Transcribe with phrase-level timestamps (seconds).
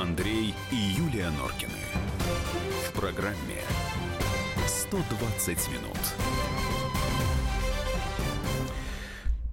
[0.00, 1.74] Андрей и Юлия Норкины.
[2.88, 3.60] В программе
[4.66, 5.98] 120 минут.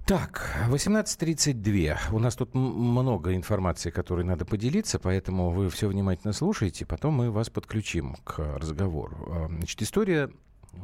[0.06, 1.98] Так, 18.32.
[2.12, 7.30] У нас тут много информации, которой надо поделиться, поэтому вы все внимательно слушаете, потом мы
[7.30, 9.16] вас подключим к разговору.
[9.30, 10.30] А, значит, история
[10.72, 10.78] э,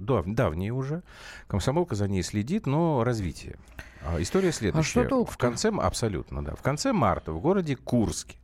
[0.00, 1.02] дав, давняя уже.
[1.46, 3.56] Комсомолка за ней следит, но развитие.
[4.04, 5.00] А, история следующая.
[5.00, 6.54] А что в конце, абсолютно, да.
[6.54, 8.36] В конце марта в городе Курске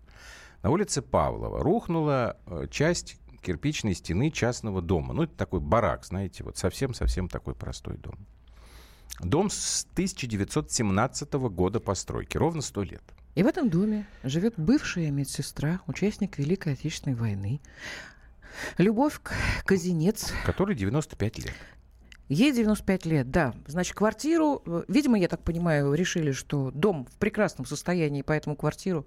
[0.64, 5.12] на улице Павлова рухнула э, часть кирпичной стены частного дома.
[5.12, 8.16] Ну, это такой барак, знаете, вот совсем-совсем такой простой дом.
[9.20, 13.02] Дом с 1917 года постройки, ровно сто лет.
[13.34, 17.60] И в этом доме живет бывшая медсестра, участник Великой Отечественной войны.
[18.78, 19.20] Любовь
[19.66, 20.32] Казинец.
[20.46, 21.54] Который 95 лет.
[22.30, 23.54] Ей 95 лет, да.
[23.66, 29.06] Значит, квартиру, э, видимо, я так понимаю, решили, что дом в прекрасном состоянии, поэтому квартиру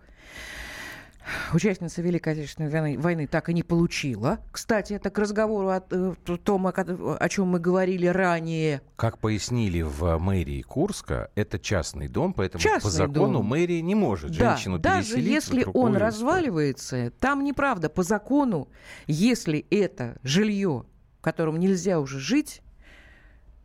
[1.53, 4.39] участница Великой Отечественной войны, войны так и не получила.
[4.52, 8.81] Кстати, это к разговору о, э, о том, о, о чем мы говорили ранее.
[8.95, 13.45] Как пояснили в мэрии Курска, это частный дом, поэтому частный по закону дом.
[13.45, 17.89] мэрия не может да, женщину даже если он разваливается, там неправда.
[17.89, 18.67] По закону,
[19.06, 20.86] если это жилье,
[21.19, 22.62] в котором нельзя уже жить,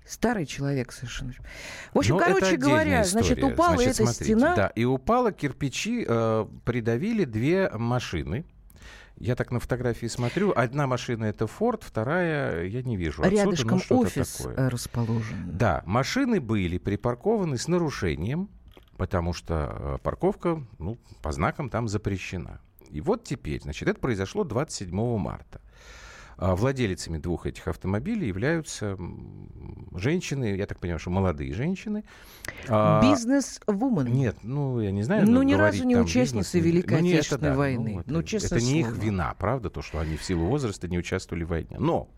[0.06, 1.32] Старый человек совершенно.
[1.94, 3.04] В общем, Но короче говоря, история.
[3.04, 4.56] значит, упала значит, эта смотрите, стена.
[4.56, 8.44] Да, и упала кирпичи, э, придавили две машины.
[9.16, 10.52] Я так на фотографии смотрю.
[10.56, 13.22] Одна машина это Форд, вторая я не вижу.
[13.22, 14.70] Отсюда, Рядышком ну, офис такое.
[14.70, 15.50] расположен.
[15.52, 18.50] Да, машины были припаркованы с нарушением,
[18.96, 22.60] потому что э, парковка ну, по знакам там запрещена.
[22.90, 25.61] И вот теперь, значит, это произошло 27 марта.
[26.36, 28.98] А владелицами двух этих автомобилей являются
[29.94, 32.04] женщины, я так понимаю, что молодые женщины.
[32.68, 34.12] А, Бизнес-вумен.
[34.12, 35.28] Нет, ну, я не знаю.
[35.28, 37.92] Ну, ни разу не участницы бизнес, Великой ну, Отечественной это, да, войны.
[37.94, 38.96] Ну, это, ну, честно Это не слово.
[38.96, 41.76] их вина, правда, то, что они в силу возраста не участвовали в войне.
[41.78, 42.08] Но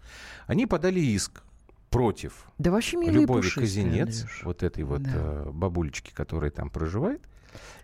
[0.46, 1.42] они подали иск
[1.90, 4.42] против да вообще Любови Казинец, Андрюш.
[4.44, 5.12] вот этой вот да.
[5.14, 7.22] э, бабулечки, которая там проживает,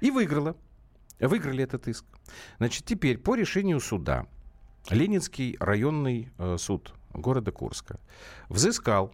[0.00, 0.56] и выиграла.
[1.20, 2.04] Выиграли этот иск.
[2.58, 4.26] Значит, теперь по решению суда
[4.88, 8.00] Ленинский районный э, суд города Курска
[8.48, 9.12] взыскал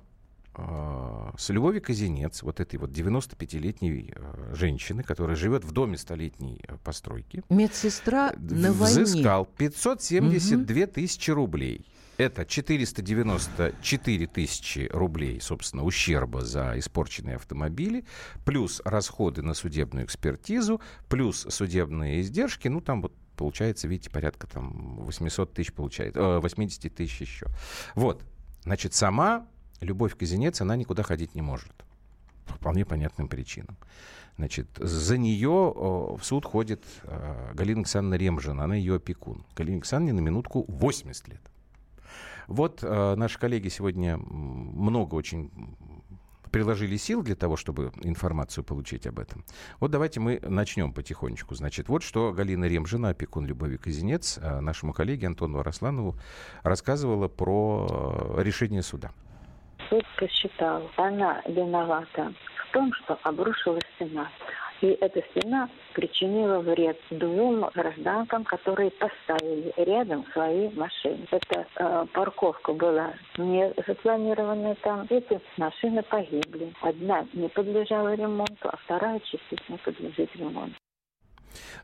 [0.55, 6.63] э, с Любови Казинец, вот этой вот 95-летней э, женщины, которая живет в доме столетней
[6.85, 7.43] постройки.
[7.49, 9.03] Медсестра на войне.
[9.03, 10.93] Взыскал 572 угу.
[10.93, 11.85] тысячи рублей.
[12.17, 18.07] Это 494 тысячи рублей, собственно, ущерба за испорченные автомобили,
[18.47, 24.97] плюс расходы на судебную экспертизу, плюс судебные издержки, ну, там вот получается, видите, порядка там
[25.05, 27.47] 800 тысяч получает, э, 80 тысяч еще.
[27.95, 28.23] Вот,
[28.65, 29.47] значит, сама
[29.81, 31.73] Любовь Казинец, она никуда ходить не может.
[32.47, 33.77] По вполне понятным причинам.
[34.37, 39.45] Значит, за нее в суд ходит э, Галина Александровна Ремжина, она ее опекун.
[39.57, 41.41] Галина Александровне на минутку 80 лет.
[42.47, 45.51] Вот э, наши коллеги сегодня много очень
[46.51, 49.45] приложили сил для того, чтобы информацию получить об этом.
[49.81, 51.55] Вот давайте мы начнем потихонечку.
[51.55, 56.17] Значит, вот что Галина Ремжина, опекун Любови Казинец, а, нашему коллеге Антону Арасланову
[56.63, 59.13] рассказывала про э, решение суда.
[59.89, 62.35] Суд посчитал, она виновата
[62.69, 64.29] в том, что обрушилась стена.
[64.83, 71.27] И эта стена причинила вред двум гражданкам, которые поставили рядом свои машины.
[71.31, 75.07] Эта э, парковка была не запланированная там.
[75.09, 76.73] Эти машины погибли.
[76.83, 80.77] Одна не подлежала ремонту, а вторая частично подлежит ремонту.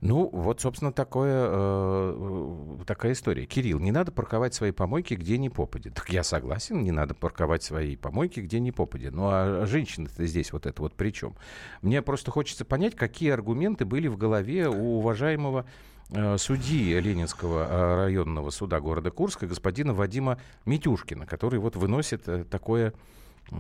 [0.01, 3.47] Ну, вот, собственно, такое, э, такая история.
[3.47, 5.95] Кирилл, не надо парковать свои помойки, где не попадет.
[5.95, 9.15] Так я согласен, не надо парковать свои помойки, где не попадет.
[9.15, 11.35] Ну, а женщины-то здесь вот это вот при чем?
[11.83, 15.67] Мне просто хочется понять, какие аргументы были в голове у уважаемого
[16.11, 22.45] э, судьи Ленинского э, районного суда города Курска, господина Вадима Митюшкина, который вот выносит э,
[22.45, 22.93] такое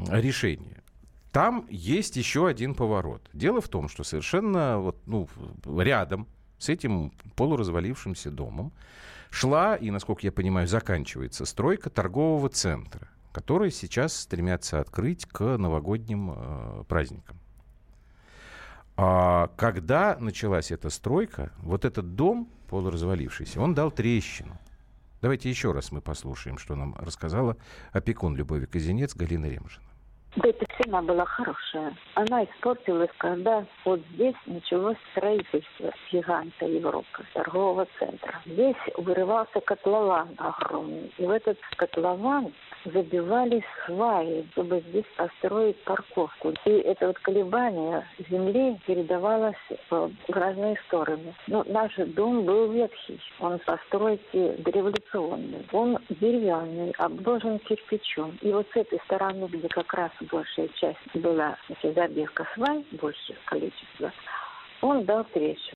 [0.09, 0.82] решение.
[1.33, 3.29] Там есть еще один поворот.
[3.33, 5.29] Дело в том, что совершенно вот, ну,
[5.65, 8.73] рядом с этим полуразвалившимся домом
[9.31, 16.35] шла, и, насколько я понимаю, заканчивается стройка торгового центра, который сейчас стремятся открыть к новогодним
[16.37, 17.39] э, праздникам.
[18.99, 24.59] А когда началась эта стройка, вот этот дом полуразвалившийся, он дал трещину.
[25.23, 27.57] Давайте еще раз мы послушаем, что нам рассказала
[27.93, 29.87] опекун Любови Казинец Галина Ремжина.
[30.37, 31.95] Это Стена была хорошая.
[32.15, 38.41] Она испортилась, когда вот здесь началось строительство гиганта Европы, торгового центра.
[38.47, 41.13] Здесь вырывался котлован огромный.
[41.19, 42.53] И в этот котлован
[42.85, 46.53] забивались сваи, чтобы здесь построить парковку.
[46.65, 49.57] И это вот колебание земли передавалось
[49.91, 51.35] в разные стороны.
[51.47, 53.21] Но наш дом был ветхий.
[53.41, 55.67] Он постройки дореволюционный.
[55.73, 58.39] Он деревянный, обложен кирпичом.
[58.41, 60.11] И вот с этой стороны, где как раз
[60.63, 64.13] большая часть была забивка свай, большее количество,
[64.81, 65.75] он дал трещину.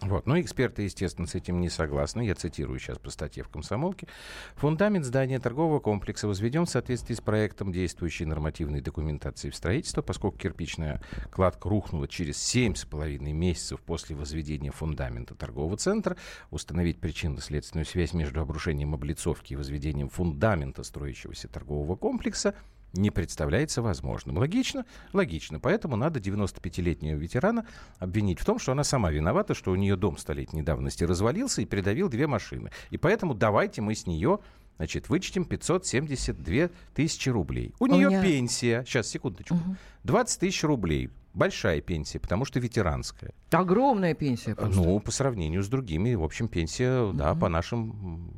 [0.00, 0.26] Вот.
[0.26, 2.24] Но эксперты, естественно, с этим не согласны.
[2.24, 4.06] Я цитирую сейчас по статье в «Комсомолке».
[4.54, 10.38] Фундамент здания торгового комплекса возведен в соответствии с проектом действующей нормативной документации в строительство, поскольку
[10.38, 11.02] кирпичная
[11.32, 16.16] кладка рухнула через 7,5 месяцев после возведения фундамента торгового центра.
[16.52, 22.54] Установить причинно-следственную связь между обрушением облицовки и возведением фундамента строящегося торгового комплекса–
[22.92, 24.38] не представляется возможным.
[24.38, 24.84] Логично?
[25.12, 25.60] Логично.
[25.60, 27.66] Поэтому надо 95-летнего ветерана
[27.98, 31.66] обвинить в том, что она сама виновата, что у нее дом столетней давности развалился и
[31.66, 32.70] придавил две машины.
[32.90, 34.40] И поэтому давайте мы с нее
[34.78, 37.74] Значит, вычтем 572 тысячи рублей.
[37.80, 38.22] У, у нее меня...
[38.22, 39.76] пенсия, сейчас, секундочку, угу.
[40.04, 41.10] 20 тысяч рублей.
[41.34, 43.32] Большая пенсия, потому что ветеранская.
[43.50, 44.54] Огромная пенсия.
[44.54, 44.80] Просто.
[44.80, 47.16] Ну, по сравнению с другими, в общем, пенсия, угу.
[47.16, 48.30] да, по нашим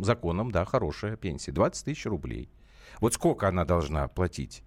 [0.00, 1.52] законам, да, хорошая пенсия.
[1.52, 2.48] 20 тысяч рублей.
[3.00, 4.62] Вот сколько она должна платить?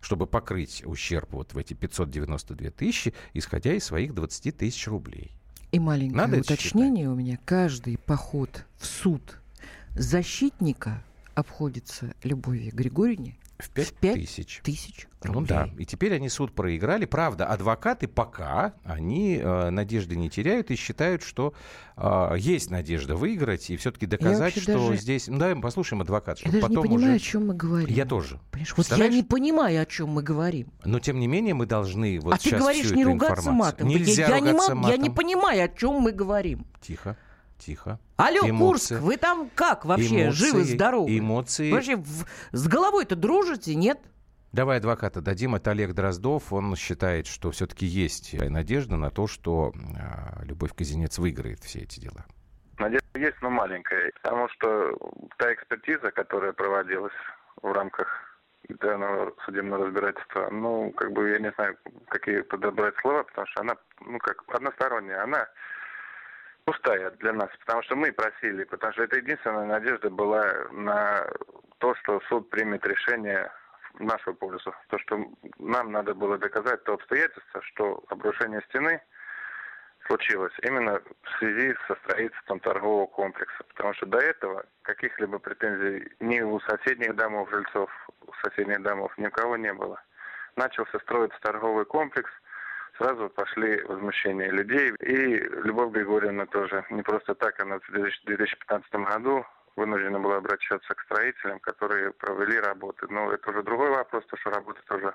[0.00, 5.32] чтобы покрыть ущерб вот в эти 592 тысячи, исходя из своих 20 тысяч рублей.
[5.72, 7.38] И маленькое Надо уточнение у меня.
[7.44, 9.40] Каждый поход в суд
[9.96, 11.02] защитника
[11.34, 14.60] обходится Любови Григорьевне в 5 тысяч.
[14.62, 15.40] тысяч рублей.
[15.40, 15.70] Ну да.
[15.76, 17.06] И теперь они суд проиграли.
[17.06, 21.54] Правда, адвокаты пока, они э, надежды не теряют и считают, что
[21.96, 24.96] э, есть надежда выиграть и все-таки доказать, что даже...
[25.00, 25.26] здесь...
[25.26, 26.40] Ну давай послушаем адвоката.
[26.44, 27.16] Я даже потом не понимаю, уже...
[27.16, 27.94] о чем мы говорим.
[27.94, 28.40] Я тоже.
[28.52, 30.72] Понимаешь, вот я не понимаю, о чем мы говорим.
[30.84, 33.88] Но тем не менее мы должны вот а ты говоришь не ругаться матом.
[33.88, 34.90] Нельзя я, ругаться я, не, матом.
[34.90, 36.64] я не понимаю, о чем мы говорим.
[36.80, 37.16] Тихо.
[37.58, 37.98] Тихо.
[38.16, 38.94] Алло, эмоции.
[38.94, 40.24] Курск, вы там как вообще?
[40.24, 41.18] Эмоции, Живы, здоровы?
[41.18, 41.72] Эмоции.
[41.72, 43.98] Вообще в, с головой-то дружите, нет?
[44.52, 45.56] Давай адвоката дадим.
[45.56, 46.52] Это Олег Дроздов.
[46.52, 52.00] Он считает, что все-таки есть надежда на то, что э, Любовь Казинец выиграет все эти
[52.00, 52.24] дела.
[52.78, 54.12] Надежда есть, но маленькая.
[54.22, 54.96] Потому что
[55.36, 57.12] та экспертиза, которая проводилась
[57.60, 58.06] в рамках
[58.80, 61.76] данного судебного разбирательства, ну, как бы, я не знаю,
[62.08, 65.24] какие подобрать слова, потому что она, ну, как односторонняя.
[65.24, 65.46] Она
[66.68, 71.26] пустая для нас, потому что мы просили, потому что это единственная надежда была на
[71.78, 73.50] то, что суд примет решение
[73.94, 74.74] в нашу пользу.
[74.88, 75.18] То, что
[75.58, 79.00] нам надо было доказать то обстоятельство, что обрушение стены
[80.06, 83.64] случилось именно в связи со строительством торгового комплекса.
[83.68, 87.90] Потому что до этого каких-либо претензий ни у соседних домов, жильцов
[88.26, 90.02] у соседних домов, ни у кого не было.
[90.56, 92.30] Начался строиться торговый комплекс–
[92.98, 94.92] сразу пошли возмущения людей.
[95.00, 99.46] И Любовь Григорьевна тоже не просто так, она в 2015 году
[99.76, 103.06] вынуждена была обращаться к строителям, которые провели работы.
[103.08, 105.14] Но это уже другой вопрос, то что работы тоже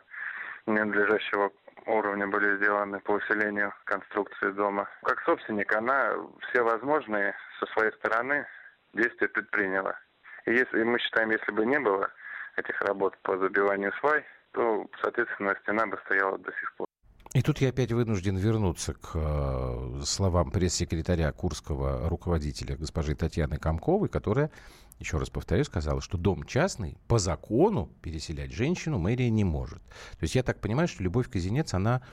[0.65, 1.51] ненадлежащего
[1.85, 4.87] уровня были сделаны по усилению конструкции дома.
[5.03, 6.13] Как собственник, она
[6.49, 8.45] все возможные со своей стороны
[8.93, 9.99] действия предприняла.
[10.45, 12.09] И если мы считаем, если бы не было
[12.55, 16.87] этих работ по забиванию свай, то, соответственно, стена бы стояла до сих пор.
[17.33, 24.07] И тут я опять вынужден вернуться к э, словам пресс-секретаря Курского руководителя госпожи Татьяны Комковой,
[24.07, 24.51] которая,
[24.99, 29.81] еще раз повторю, сказала, что дом частный по закону переселять женщину мэрия не может.
[30.19, 32.03] То есть я так понимаю, что Любовь Казинец, она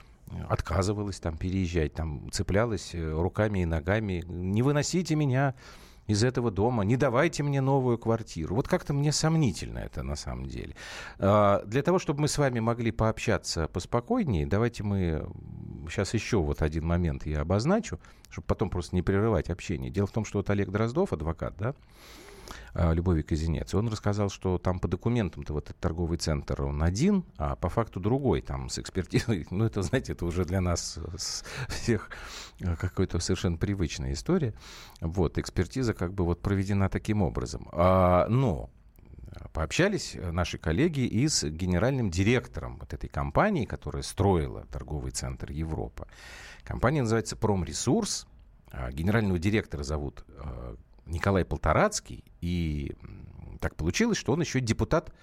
[0.49, 4.23] отказывалась там переезжать, там цеплялась э, руками и ногами.
[4.27, 5.53] Не выносите меня
[6.07, 8.55] из этого дома, не давайте мне новую квартиру.
[8.55, 10.75] Вот как-то мне сомнительно это на самом деле.
[11.19, 15.27] А, для того, чтобы мы с вами могли пообщаться поспокойнее, давайте мы
[15.89, 19.91] сейчас еще вот один момент я обозначу, чтобы потом просто не прерывать общение.
[19.91, 21.75] Дело в том, что вот Олег Дроздов, адвокат, да,
[22.73, 23.73] Любови Казинец.
[23.73, 27.99] Он рассказал, что там по документам-то вот этот торговый центр, он один, а по факту
[27.99, 29.47] другой, там с экспертизой.
[29.51, 30.97] Ну, это, знаете, это уже для нас
[31.67, 32.09] всех
[32.63, 34.53] а, какая-то совершенно привычная история.
[35.01, 37.67] Вот, экспертиза как бы вот проведена таким образом.
[37.73, 38.69] А, но
[39.53, 46.07] пообщались наши коллеги и с генеральным директором вот этой компании, которая строила торговый центр Европа.
[46.63, 48.27] Компания называется «Промресурс».
[48.91, 50.23] Генерального директора зовут
[51.05, 52.95] Николай Полторацкий, и
[53.59, 55.13] так получилось, что он еще депутат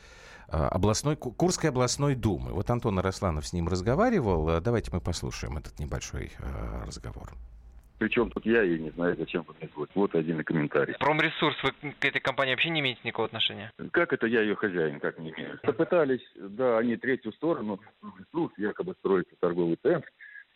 [0.49, 2.53] а, областной, Курской областной думы.
[2.53, 4.49] Вот Антон Арасланов с ним разговаривал.
[4.49, 7.35] А, давайте мы послушаем этот небольшой а, разговор.
[7.99, 9.93] Причем тут я и не знаю, зачем вы мне звоните.
[9.97, 10.95] Вот отдельный комментарий.
[10.99, 13.73] Промресурс, вы к этой компании вообще не имеете никакого отношения?
[13.91, 15.59] Как это я ее хозяин, как не имею?
[15.63, 17.81] Попытались, да, они третью сторону,
[18.19, 20.09] ресурс, якобы строится торговый центр,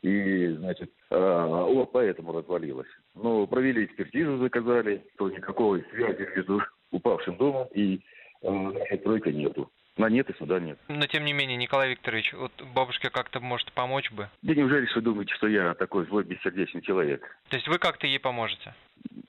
[0.03, 2.89] и, значит, а, вот поэтому развалилось.
[3.15, 8.01] Но провели экспертизу, заказали, то никакой связи между упавшим домом и
[8.43, 9.71] значит, стройкой нету.
[9.99, 10.79] На нет и сюда нет.
[10.89, 14.29] Но тем не менее, Николай Викторович, вот бабушке как-то может помочь бы.
[14.41, 17.23] Да неужели вы думаете, что я такой злой бессердечный человек?
[17.51, 18.75] То есть вы как-то ей поможете?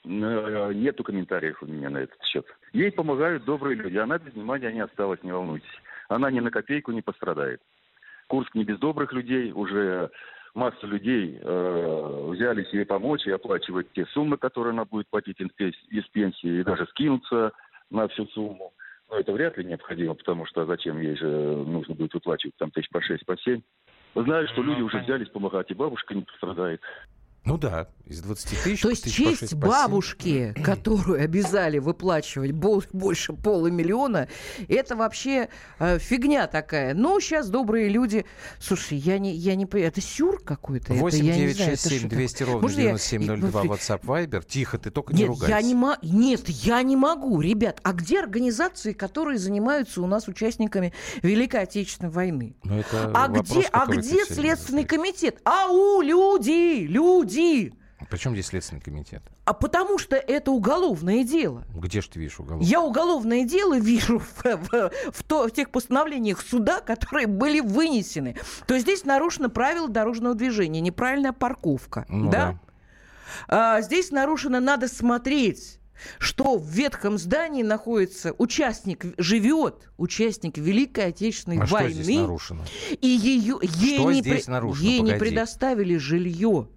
[0.06, 2.46] Нету комментариев у меня на этот счет.
[2.72, 3.98] Ей помогают добрые люди.
[3.98, 5.68] Она без внимания не осталась, не волнуйтесь.
[6.08, 7.62] Она ни на копейку не пострадает.
[8.28, 9.52] Курск не без добрых людей.
[9.52, 10.12] Уже
[10.54, 16.06] массу людей э, взяли себе помочь и оплачивать те суммы, которые она будет платить из
[16.10, 17.52] пенсии, и даже скинуться
[17.90, 18.74] на всю сумму.
[19.10, 22.90] Но это вряд ли необходимо, потому что зачем ей же нужно будет выплачивать там тысяч
[22.90, 23.62] по шесть, по семь.
[24.16, 26.82] Знаю, что люди уже взялись помогать, и бабушка не пострадает.
[27.46, 28.82] Ну да, из 20 тысяч.
[28.82, 34.28] То есть честь 6, бабушки, которую обязали выплачивать больше полумиллиона,
[34.68, 35.48] это вообще
[35.80, 36.94] э, фигня такая.
[36.94, 38.26] Ну, сейчас добрые люди...
[38.60, 40.94] Слушай, я не, я не это сюр какой-то?
[40.94, 44.46] 8 9 6 7 200 ровно 9702 WhatsApp Viber.
[44.46, 45.56] Тихо, ты только Нет, не ругайся.
[45.56, 45.98] Я не мо...
[46.02, 47.80] Нет, я не могу, ребят.
[47.84, 52.56] А где организации, которые занимаются у нас участниками Великой Отечественной войны?
[52.64, 54.88] Ну, это а вопрос, где, а где Следственный задаешь.
[54.88, 55.40] комитет?
[55.46, 57.74] Ау, люди, люди!
[58.10, 59.22] Причем здесь Следственный комитет?
[59.46, 61.64] А потому что это уголовное дело.
[61.76, 62.68] Где ж ты видишь уголовное?
[62.68, 68.36] Я уголовное дело вижу в, в- в то- в тех постановлениях суда, которые были вынесены.
[68.68, 72.06] То есть здесь нарушено правило дорожного движения, неправильная парковка.
[72.10, 72.60] Ну да?
[73.48, 75.80] А, здесь нарушено, надо смотреть
[76.18, 81.94] что в ветхом здании находится участник, живет участник Великой Отечественной А что войны.
[82.04, 82.64] здесь нарушено?
[83.00, 84.90] И ее, ей, Что не, здесь нарушено?
[84.90, 86.68] ей не предоставили жилье.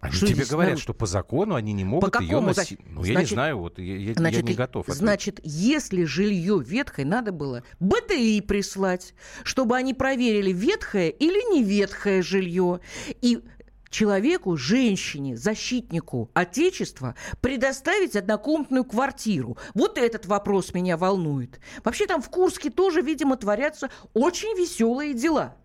[0.00, 0.82] Они Что тебе говорят, нарушено?
[0.82, 2.78] что по закону они не могут ее какому носить.
[2.86, 4.82] Ну, я не Значит- знаю, вот я, я- я Значит, не и- готов.
[4.84, 4.98] ответить.
[5.00, 12.22] Значит, если жилье ветхое, надо было БТИ прислать, чтобы они проверили, ветхое или не ветхое
[12.22, 12.78] жилье.
[13.22, 13.42] И
[13.90, 19.58] человеку, женщине, защитнику Отечества предоставить однокомнатную квартиру.
[19.74, 21.58] Вот этот вопрос меня волнует.
[21.82, 25.56] Вообще там в Курске тоже, видимо, творятся очень веселые дела.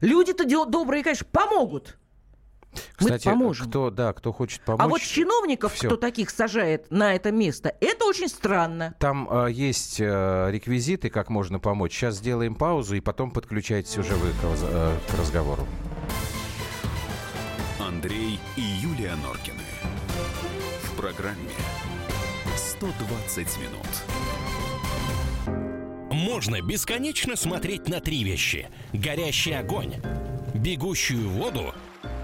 [0.00, 1.98] Люди-то добрые, конечно, помогут.
[2.72, 3.68] Мы Кстати, поможем.
[3.68, 4.80] кто, да, кто хочет помочь.
[4.80, 5.88] а вот чиновников, всё.
[5.88, 8.94] кто таких сажает на это место, это очень странно.
[8.98, 11.92] Там э, есть э, реквизиты, как можно помочь.
[11.92, 15.66] Сейчас сделаем паузу и потом подключайтесь уже вы к, э, к разговору.
[17.78, 19.62] Андрей и Юлия Норкины.
[20.84, 21.50] В программе
[22.56, 23.86] 120 минут.
[26.10, 28.68] Можно бесконечно смотреть на три вещи.
[28.92, 29.94] Горящий огонь,
[30.54, 31.74] бегущую воду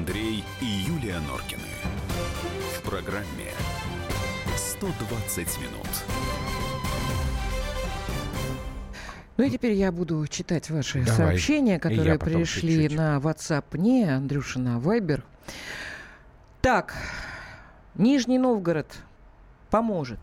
[0.00, 1.60] Андрей и Юлия Норкины.
[2.74, 3.52] В программе
[4.56, 5.88] 120 минут.
[9.36, 11.16] Ну и теперь я буду читать ваши Давай.
[11.16, 12.96] сообщения, которые пришли чуть-чуть.
[12.96, 15.22] на WhatsApp мне, Андрюша на Viber.
[16.62, 16.94] Так,
[17.94, 18.90] Нижний Новгород
[19.68, 20.20] поможет.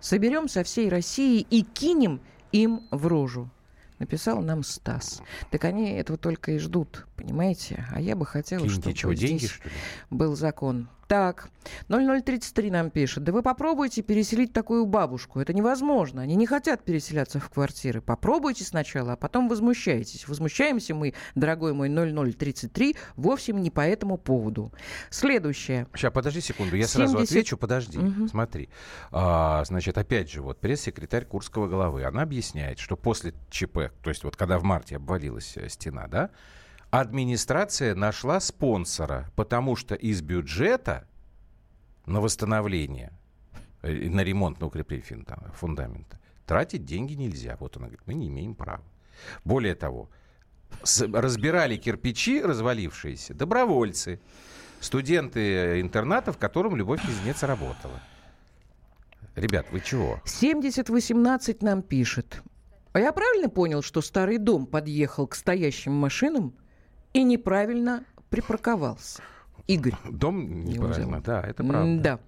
[0.00, 3.50] Соберем со всей России и кинем им в рожу.
[3.98, 5.22] Написал нам Стас.
[5.50, 7.84] Так они этого только и ждут, понимаете?
[7.90, 9.74] А я бы хотела, Киньте чтобы чего, деньги, здесь что ли?
[10.10, 10.88] был закон.
[11.08, 11.48] Так,
[11.88, 13.24] 0033 нам пишет.
[13.24, 15.40] Да вы попробуйте переселить такую бабушку.
[15.40, 16.20] Это невозможно.
[16.20, 18.02] Они не хотят переселяться в квартиры.
[18.02, 20.28] Попробуйте сначала, а потом возмущайтесь.
[20.28, 24.70] Возмущаемся мы, дорогой мой 0033, вовсе не по этому поводу.
[25.08, 25.86] Следующее.
[25.94, 28.28] Сейчас, подожди секунду, я сразу 70 отвечу, подожди, Мгм.
[28.28, 28.68] смотри.
[29.10, 34.24] А, значит, опять же, вот пресс-секретарь Курского головы, она объясняет, что после ЧП, то есть
[34.24, 36.28] вот когда в марте обвалилась э, стена, да,
[36.90, 41.06] администрация нашла спонсора, потому что из бюджета
[42.06, 43.12] на восстановление,
[43.82, 47.56] э, на ремонт, на укрепление фунда- фундамента тратить деньги нельзя.
[47.60, 48.82] Вот она говорит, мы не имеем права.
[49.44, 50.08] Более того,
[51.00, 54.20] разбирали кирпичи развалившиеся добровольцы,
[54.80, 58.00] студенты интерната, в котором Любовь Кузнец работала.
[59.34, 60.20] Ребят, вы чего?
[60.24, 62.42] 7018 нам пишет.
[62.92, 66.54] А я правильно понял, что старый дом подъехал к стоящим машинам
[67.18, 69.22] и неправильно припарковался?
[69.66, 69.94] Игорь.
[70.08, 72.00] Дом неправильно, да, это правда.
[72.00, 72.20] Да.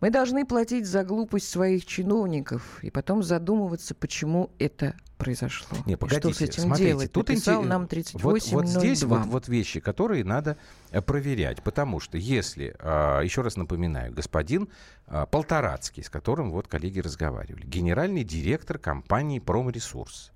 [0.00, 5.78] Мы должны платить за глупость своих чиновников и потом задумываться, почему это произошло.
[5.86, 7.12] Не, погодите, что с этим смотрите, делать?
[7.12, 8.58] тут Написал инте- нам вот, 3802.
[8.58, 10.56] вот здесь вот, вот вещи, которые надо
[10.90, 14.68] э, проверять, потому что если, а, еще раз напоминаю, господин
[15.06, 20.32] а, Полторацкий, с которым вот коллеги разговаривали, генеральный директор компании «Промресурс»,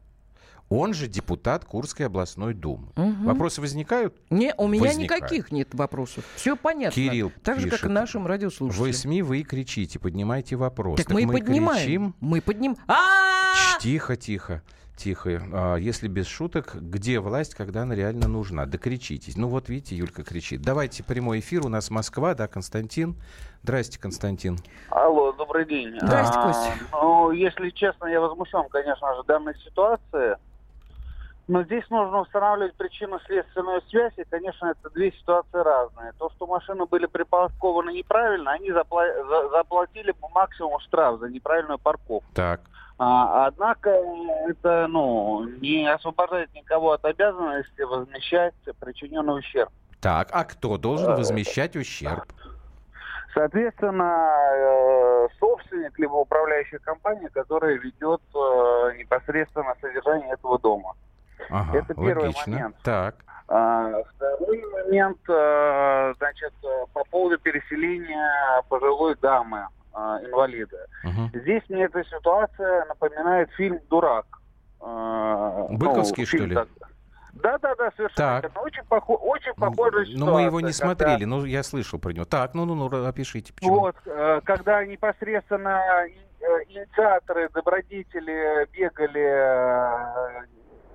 [0.69, 2.89] он же депутат Курской областной думы.
[2.97, 3.25] Мгм.
[3.27, 4.15] Вопросы возникают?
[4.31, 5.23] Не, у меня возникает.
[5.23, 6.25] никаких нет вопросов.
[6.37, 6.95] Все понятно.
[6.95, 8.87] Кирилл Так же, как и пишет, нашим радиослушателям.
[8.87, 10.99] Вы СМИ, вы и кричите, поднимайте вопрос.
[10.99, 11.85] Так, мы и поднимаем.
[11.85, 12.15] кричим.
[12.21, 12.79] Мы поднимаем.
[12.89, 13.79] А!
[13.79, 14.63] Тихо, тихо,
[14.97, 15.43] тихо.
[15.53, 18.67] А, если без шуток, где власть, когда она реально нужна?
[18.67, 19.37] Да кричитесь.
[19.37, 20.63] Ну вот видите, Юлька кричит.
[20.63, 21.65] Давайте прямой эфир.
[21.67, 23.17] У нас Москва, да, Константин.
[23.63, 24.59] Здрасте, Константин.
[24.91, 25.95] Алло, добрый день.
[26.01, 26.73] Здрасте, А, Костя.
[26.93, 30.37] Ну, если честно, я возмущен, конечно же, данной ситуации.
[31.47, 36.13] Но здесь нужно устанавливать причинно-следственную связь, и, конечно, это две ситуации разные.
[36.19, 41.79] То, что машины были припаркованы неправильно, они запла- за- заплатили по максимуму штраф за неправильную
[41.79, 42.25] парковку.
[42.35, 42.61] Так.
[42.97, 49.71] А, однако это ну, не освобождает никого от обязанности возмещать причиненный ущерб.
[50.01, 52.25] Так, а кто должен возмещать ущерб?
[53.35, 60.95] Соответственно, э, собственник либо управляющая компания, которая ведет э, непосредственно содержание этого дома.
[61.51, 62.53] Ага, Это первый логично.
[62.53, 62.77] момент.
[62.83, 63.15] Так.
[63.49, 66.53] А, Второй момент, э, значит,
[66.93, 70.87] по поводу переселения пожилой дамы, э, инвалида.
[71.05, 71.31] Мгм.
[71.35, 74.25] Здесь мне эта ситуация напоминает фильм «Дурак».
[74.81, 74.85] Э,
[75.71, 76.55] ну, Быковский, что фильм ли?
[76.55, 76.69] так-
[77.35, 78.41] Да, да, да, совершенно.
[78.43, 78.65] Так.
[78.65, 82.13] Очень, похо- очень похожая Ну, мы его ситуация, не когда- смотрели, но я слышал про
[82.13, 82.25] него.
[82.25, 83.81] Так, ну, ну, ну, опишите, почему.
[83.81, 83.97] Вот,
[84.45, 85.81] когда непосредственно
[86.69, 90.45] инициаторы, добродетели бегали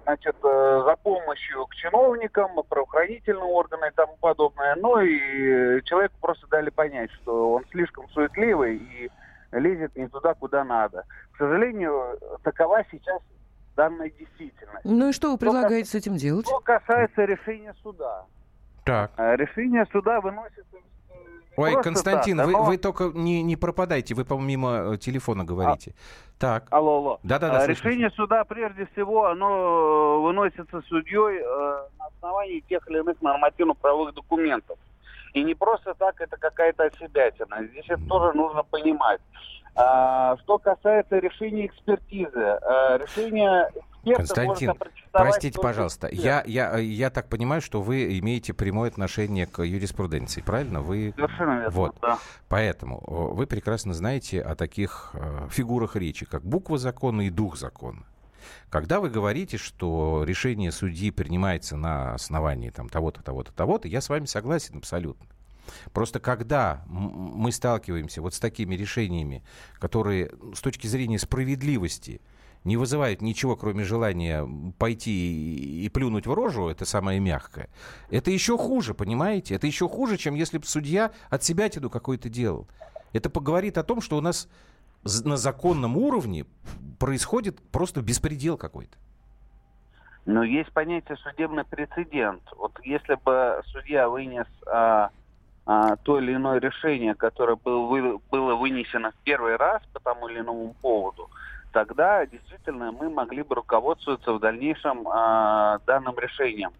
[0.09, 4.75] значит, э, за помощью к чиновникам, правоохранительным органам и тому подобное.
[4.75, 9.09] Ну и человеку просто дали понять, что он слишком суетливый и
[9.51, 11.05] лезет не туда, куда надо.
[11.33, 13.21] К сожалению, такова сейчас
[13.75, 14.83] данная действительность.
[14.83, 16.47] Ну и что вы предлагаете с этим делать?
[16.47, 18.25] Что касается решения суда.
[18.85, 19.11] Так.
[19.17, 20.77] Э, Решение суда выносится
[21.59, 25.43] Ой, просто Константин, так, вы, оно- вы только не, не пропадайте, вы помимо э, телефона
[25.43, 25.93] говорите.
[26.39, 26.67] Так.
[26.71, 27.19] Алло, алло.
[27.23, 32.87] Да-да-да, А, слышу, Решение суда, прежде всего, оно э, выносится судьей э, на основании тех
[32.89, 34.77] или иных нормативно-правовых документов.
[35.33, 37.63] И не просто так это какая-то отсебятина.
[37.71, 39.21] Здесь это тоже нужно понимать.
[39.75, 43.69] А, что касается решения экспертизы, э, решение
[44.15, 44.73] Константин,
[45.11, 50.81] простите, пожалуйста, я, я, я так понимаю, что вы имеете прямое отношение к юриспруденции, правильно?
[50.81, 51.13] Вы...
[51.15, 51.95] Совершенно верно, Вот.
[52.01, 52.19] да.
[52.47, 57.57] Поэтому э, вы прекрасно знаете о таких э, фигурах речи, как буква закона и дух
[57.57, 58.03] закона.
[58.69, 64.09] Когда вы говорите, что решение судьи принимается на основании там, того-то, того-то, того-то, я с
[64.09, 65.25] вами согласен абсолютно.
[65.93, 69.43] Просто когда мы сталкиваемся вот с такими решениями,
[69.79, 72.21] которые ну, с точки зрения справедливости
[72.63, 77.69] не вызывают ничего, кроме желания пойти и, плюнуть в рожу, это самое мягкое,
[78.09, 79.55] это еще хуже, понимаете?
[79.55, 82.67] Это еще хуже, чем если бы судья от себя тяну какой-то делал.
[83.13, 84.49] Это поговорит о том, что у нас
[85.03, 86.45] на законном уровне
[86.99, 88.97] происходит просто беспредел какой-то.
[90.25, 92.43] Но есть понятие судебный прецедент.
[92.55, 95.09] Вот если бы судья вынес а,
[95.65, 100.27] а, то или иное решение, которое был вы- было вынесено в первый раз по тому
[100.27, 101.29] или иному поводу,
[101.71, 106.71] тогда действительно мы могли бы руководствоваться в дальнейшем а, данным решением.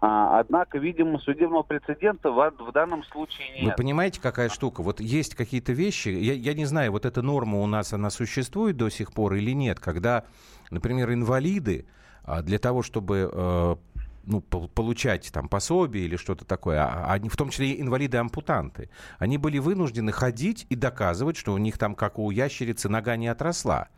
[0.00, 3.76] А, однако, видимо, судебного прецедента в, данном случае Вы нет.
[3.76, 4.82] понимаете, какая штука?
[4.82, 8.76] Вот есть какие-то вещи, я, я не знаю, вот эта норма у нас, она существует
[8.76, 10.24] до сих пор или нет, когда,
[10.70, 11.86] например, инвалиды
[12.24, 13.76] а, для того, чтобы э,
[14.24, 18.88] ну, пол- получать там пособие или что-то такое, а они, в том числе и инвалиды-ампутанты,
[19.18, 23.28] они были вынуждены ходить и доказывать, что у них там, как у ящерицы, нога не
[23.28, 23.88] отросла.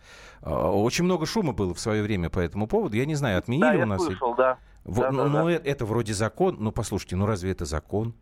[0.42, 2.96] Э, Очень много шума было в свое время по этому поводу.
[2.96, 4.02] Я не знаю, отменили да, у нас...
[4.02, 4.58] слышал, да.
[4.84, 5.52] Вот, Да, ну, да, ну, да.
[5.52, 6.56] э- это вроде закон.
[6.58, 8.14] Ну, послушайте, ну разве это закон?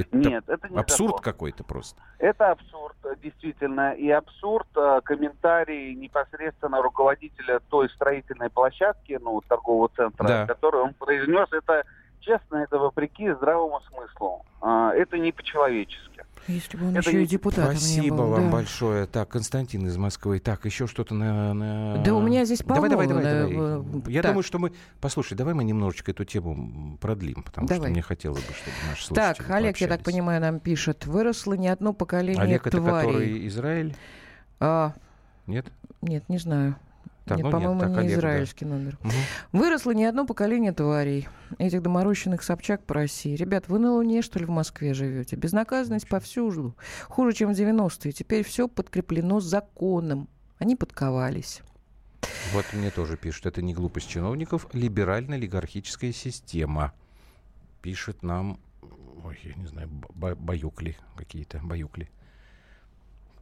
[0.00, 1.22] Это Нет, это не абсурд закон.
[1.22, 2.00] какой-то просто.
[2.18, 3.92] Это абсурд, действительно.
[3.92, 10.46] И абсурд э, комментарий непосредственно руководителя той строительной площадки, ну, торгового центра, Да.
[10.46, 11.84] который он произнес, это
[12.20, 14.44] честно, это вопреки здравому смыслу.
[14.60, 16.24] А, Это не по-человечески.
[16.48, 18.26] Если бы он Это еще не- и депутатом не Спасибо был.
[18.28, 18.50] вам да.
[18.50, 19.06] большое.
[19.06, 20.38] Так, Константин из Москвы.
[20.38, 21.52] Так, еще что-то на...
[21.52, 23.80] на- Да у меня здесь Давай, давай, полно, давай, э, давай.
[24.06, 24.30] э, Я так.
[24.32, 24.72] думаю, что мы...
[25.00, 27.82] Послушай, давай мы немножечко эту тему продлим, потому Давай.
[27.82, 30.14] что мне хотелось бы, чтобы наши слушатели Так, Олег, я так пообщались.
[30.14, 31.06] понимаю, нам пишет.
[31.06, 33.06] Выросло не одно поколение Олег, это тварей.
[33.06, 33.94] который Израиль?
[34.58, 34.94] А,
[35.46, 35.66] Нет?
[36.00, 36.76] нет, не знаю.
[37.28, 38.14] Так, нет, ну, по-моему, так, не Олег, да.
[38.18, 38.98] израильский номер.
[39.02, 39.12] Мгм.
[39.52, 43.36] Выросло не одно поколение тварей, этих доморощенных собчак по России.
[43.36, 45.36] Ребят, вы на Луне, что ли, в Москве живете?
[45.36, 46.76] Безнаказанность повсюду.
[47.08, 48.12] Хуже, чем в 90-е.
[48.12, 50.28] Теперь все подкреплено законом.
[50.58, 51.62] Они подковались.
[52.52, 56.92] Вот мне тоже пишут, это не глупость чиновников, либерально-олигархическая система.
[57.82, 58.58] Пишет нам,
[59.24, 62.10] ой, я не знаю, ба- баюкли какие-то, баюкли.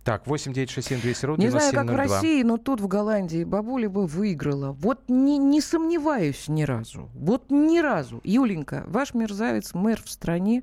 [0.07, 1.97] Так, 8 9 6 7 200 ровно Не знаю, как в 9702.
[2.16, 4.71] России, но тут, в Голландии, бабуля бы выиграла.
[4.71, 7.11] Вот не, не сомневаюсь ни разу.
[7.12, 8.21] Вот ни разу.
[8.23, 10.62] Юленька, ваш мерзавец, мэр в стране,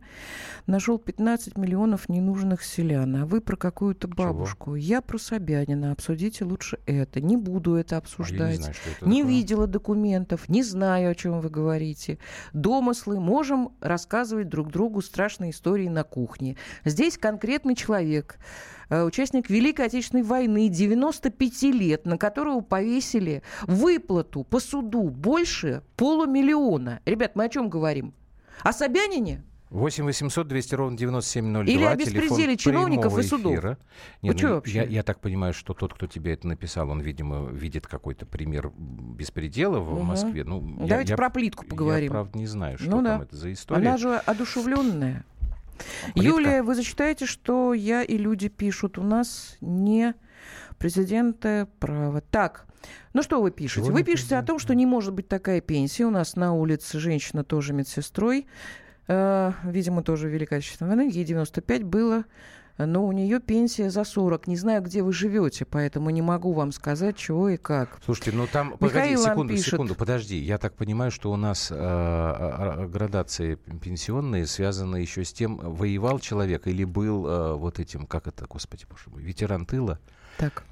[0.65, 3.17] нашел 15 миллионов ненужных селян.
[3.17, 4.75] А вы про какую-то бабушку.
[4.75, 5.91] Я про Собянина.
[5.91, 7.19] Обсудите лучше это.
[7.19, 8.39] Не буду это А обсуждать.
[8.39, 9.35] я не знаю, что это Не такое.
[9.35, 12.17] видела документов, не знаю, о чем вы говорите.
[12.53, 13.19] Домыслы.
[13.19, 16.55] Можем рассказывать друг другу страшные истории на кухне.
[16.85, 18.37] Здесь конкретный человек,
[19.01, 26.99] участник Великой Отечественной войны, 95 лет, на которого повесили выплату по суду больше полумиллиона.
[27.05, 28.13] Ребят, мы о чем говорим?
[28.61, 29.43] О Собянине?
[29.71, 31.73] 8 800 200 ровно 9702.
[31.73, 33.53] Или о беспределе чиновников и судов.
[33.53, 33.77] эфира.
[34.21, 34.75] Нет, ну, вообще?
[34.75, 38.71] Я, я так понимаю, что тот, кто тебе это написал, он, видимо, видит какой-то пример
[38.77, 40.05] беспредела в Мгм.
[40.05, 40.43] Москве.
[40.43, 42.11] Ну, я- Давайте я- про плитку Я, поговорим.
[42.11, 43.23] правда, не знаю, что Ну там да.
[43.23, 43.81] это за история.
[43.81, 45.25] Она же одушевленная.
[46.13, 46.29] Плитка.
[46.29, 48.97] Юлия, вы зачитаете, что я и люди пишут.
[48.97, 50.13] У нас не
[50.77, 52.21] президента право.
[52.21, 52.65] Так,
[53.13, 53.87] ну что вы пишете?
[53.87, 54.61] Чего вы пишете о том, президент?
[54.61, 56.05] что не может быть такая пенсия.
[56.05, 58.47] У нас на улице женщина тоже медсестрой.
[59.07, 61.11] Э, видимо, тоже Великой Отечественной войны.
[61.11, 62.25] Ей 95 было.
[62.77, 64.47] Но у нее пенсия за 40.
[64.47, 67.99] Не знаю, где вы живете, поэтому не могу вам сказать, чего и как.
[68.03, 69.71] Слушайте, ну там, погоди, секунду, пишет.
[69.71, 70.37] секунду, подожди.
[70.37, 75.57] Я так понимаю, что у нас э, э, э, градации пенсионные связаны еще с тем,
[75.57, 79.99] воевал человек или был э, вот этим, как это, господи, боже мой, ветеран тыла.
[80.37, 80.63] Так.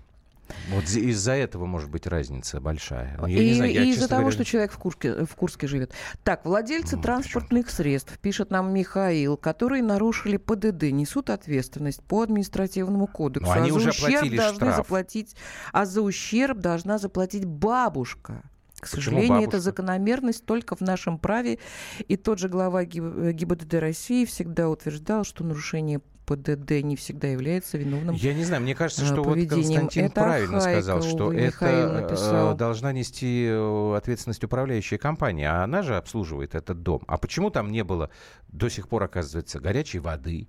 [0.70, 3.18] Вот из-за этого может быть разница большая.
[3.20, 5.36] Ну, я и не знаю, я, и из-за того, говоря, что человек в Курске, в
[5.36, 5.94] Курске живет.
[6.24, 13.08] Так, владельцы Ну, транспортных средств, пишет нам Михаил, которые нарушили ПДД, несут ответственность по административному
[13.08, 13.48] кодексу.
[13.48, 14.76] Ну, они а за уже ущерб должны штраф.
[14.78, 15.36] заплатить,
[15.74, 18.44] а за ущерб должна заплатить бабушка.
[18.80, 19.50] К Почему сожалению, бабушка?
[19.50, 21.60] это закономерность только в нашем праве.
[22.08, 26.02] И тот же глава Ги- ГИБДД России всегда утверждал, что нарушение
[26.36, 29.82] ПДД не всегда является виновным Я не знаю, мне кажется, э, что вот поведением.
[29.82, 32.54] Константин Это правильно Хайка, сказал, что увы, это написал.
[32.54, 37.02] э, должна нести э, ответственность управляющая компания, а она же обслуживает этот дом.
[37.08, 38.10] А почему там не было
[38.48, 40.48] до сих пор, оказывается, горячей воды?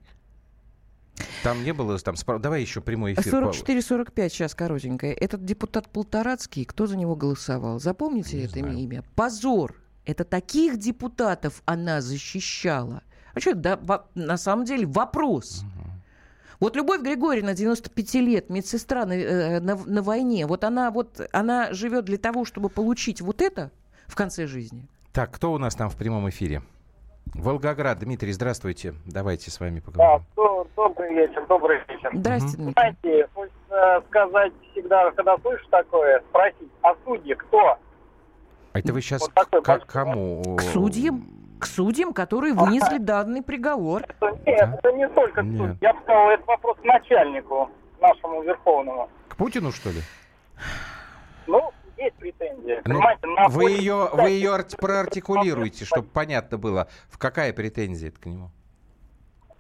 [1.43, 3.33] Там не было, там, спро- давай еще прямой эфир.
[3.35, 5.13] 44-45 сейчас коротенькое.
[5.13, 7.79] Этот депутат Полторацкий, кто за него голосовал?
[7.81, 8.79] Запомните Не это знаю.
[8.79, 9.05] имя?
[9.15, 9.75] Позор.
[10.05, 13.03] Это таких депутатов она защищала.
[13.35, 13.79] А что, да,
[14.15, 15.65] на самом деле вопрос.
[16.63, 21.73] Вот Любовь Григорьевна, 95 лет, медсестра на, э, на- на войне, вот она, вот она
[21.73, 23.73] живет для того, чтобы получить вот это
[24.07, 24.87] в конце жизни.
[25.13, 26.63] Так, кто у нас там в прямом эфире?
[27.35, 27.99] Волгоград.
[27.99, 28.95] Дмитрий, здравствуйте.
[29.07, 30.21] Давайте с вами поговорим.
[30.37, 32.11] Да, до- добрый вечер, добрый вечер.
[32.15, 32.73] Здрасте, Дмитрий.
[33.03, 37.77] Знаете, хочется сказать всегда, когда слышишь такое, спросить, а судьи кто?
[38.73, 40.57] А это вы сейчас вот к большой кому?
[40.59, 41.27] К судьям?
[41.63, 44.03] К судьям, которые вынесли данный приговор.
[44.03, 45.79] Это, нет, это не только к судьям.
[45.81, 47.71] Я бы сказал, это вопрос к начальнику
[48.01, 49.09] нашему Верховному.
[49.29, 50.01] К Путину, что ли?
[51.47, 52.79] Ну, есть претензии.
[52.85, 58.09] Ну, Понимаете, на вы ее, вы ее арти- проартикулируете, чтобы понятно было, в какая претензия
[58.09, 58.51] это к нему.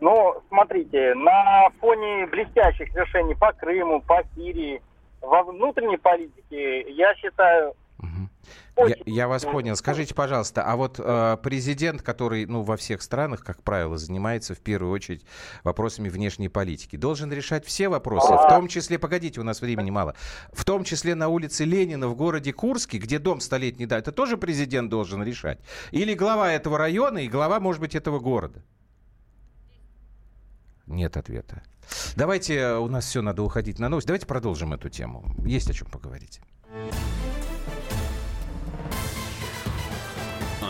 [0.00, 4.82] Ну, смотрите, на фоне блестящих решений по Крыму, по Сирии,
[5.20, 7.74] во внутренней политике, я считаю.
[8.76, 9.76] Я, я вас понял.
[9.76, 14.60] Скажите, пожалуйста, а вот э, президент, который, ну, во всех странах, как правило, занимается в
[14.60, 15.24] первую очередь
[15.62, 20.14] вопросами внешней политики, должен решать все вопросы, в том числе, погодите, у нас времени мало,
[20.52, 24.36] в том числе на улице Ленина в городе Курске, где дом столетний, да, это тоже
[24.36, 25.60] президент должен решать?
[25.90, 28.62] Или глава этого района и глава, может быть, этого города?
[30.86, 31.62] Нет ответа.
[32.16, 34.06] Давайте, э, у нас все, надо уходить на новость.
[34.06, 35.24] Давайте продолжим эту тему.
[35.44, 36.40] Есть о чем поговорить.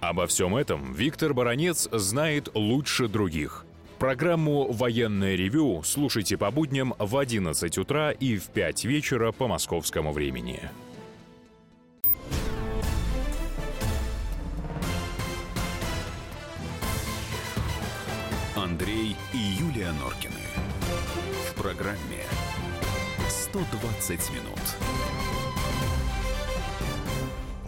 [0.00, 3.66] Обо всем этом Виктор Баранец знает лучше других.
[3.98, 10.12] Программу «Военное ревю» слушайте по будням в 11 утра и в 5 вечера по московскому
[10.12, 10.58] времени.
[18.56, 20.32] Андрей и Юлия Норкины.
[21.50, 22.24] В программе
[23.28, 25.39] «120 минут».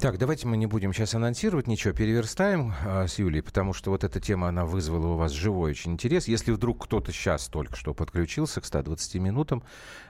[0.02, 4.02] Так, давайте мы не будем сейчас анонсировать ничего, переверстаем а, с Юлей, потому что вот
[4.02, 6.26] эта тема, она вызвала у вас живой очень интерес.
[6.26, 9.62] Если вдруг кто-то сейчас только что подключился к 120 минутам,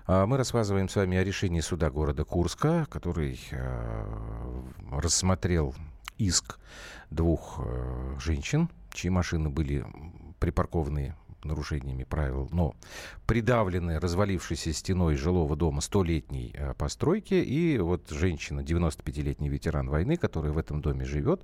[0.07, 5.75] а, мы рассказываем с вами о решении суда города Курска, который а, рассмотрел
[6.17, 6.59] иск
[7.11, 9.85] двух а, женщин, чьи машины были
[10.39, 12.75] припаркованы нарушениями правил, но
[13.27, 17.35] придавлены развалившейся стеной жилого дома столетней э, постройки.
[17.35, 21.43] И вот женщина, 95-летний ветеран войны, которая в этом доме живет,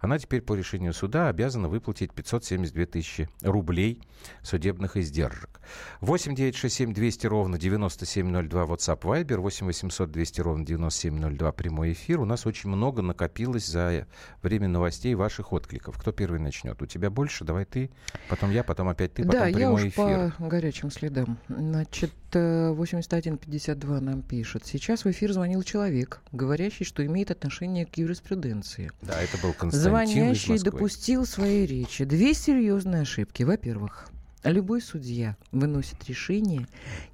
[0.00, 4.02] она теперь по решению суда обязана выплатить 572 тысячи рублей
[4.42, 5.60] судебных издержек.
[6.00, 12.20] 8 967 200 ровно 9702 WhatsApp Viber, 8 800 200 ровно 9702 прямой эфир.
[12.20, 14.06] У нас очень много накопилось за
[14.42, 15.98] время новостей ваших откликов.
[15.98, 16.80] Кто первый начнет?
[16.82, 17.44] У тебя больше?
[17.44, 17.90] Давай ты,
[18.28, 19.92] потом я, потом опять ты, потом да, я уж эфир.
[20.38, 21.38] по горячим следам.
[21.48, 24.66] Значит, 8152 нам пишет.
[24.66, 28.90] Сейчас в эфир звонил человек, говорящий, что имеет отношение к юриспруденции.
[29.02, 33.42] Да, это был Константин Звонящий допустил в своей речи две серьезные ошибки.
[33.42, 34.08] Во-первых,
[34.44, 36.66] любой судья выносит решение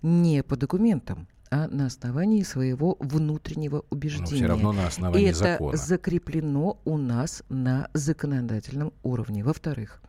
[0.02, 4.22] не по документам, а на основании своего внутреннего убеждения.
[4.22, 5.76] Но все равно на основании И это закона.
[5.76, 9.44] закреплено у нас на законодательном уровне.
[9.44, 10.02] Во-вторых,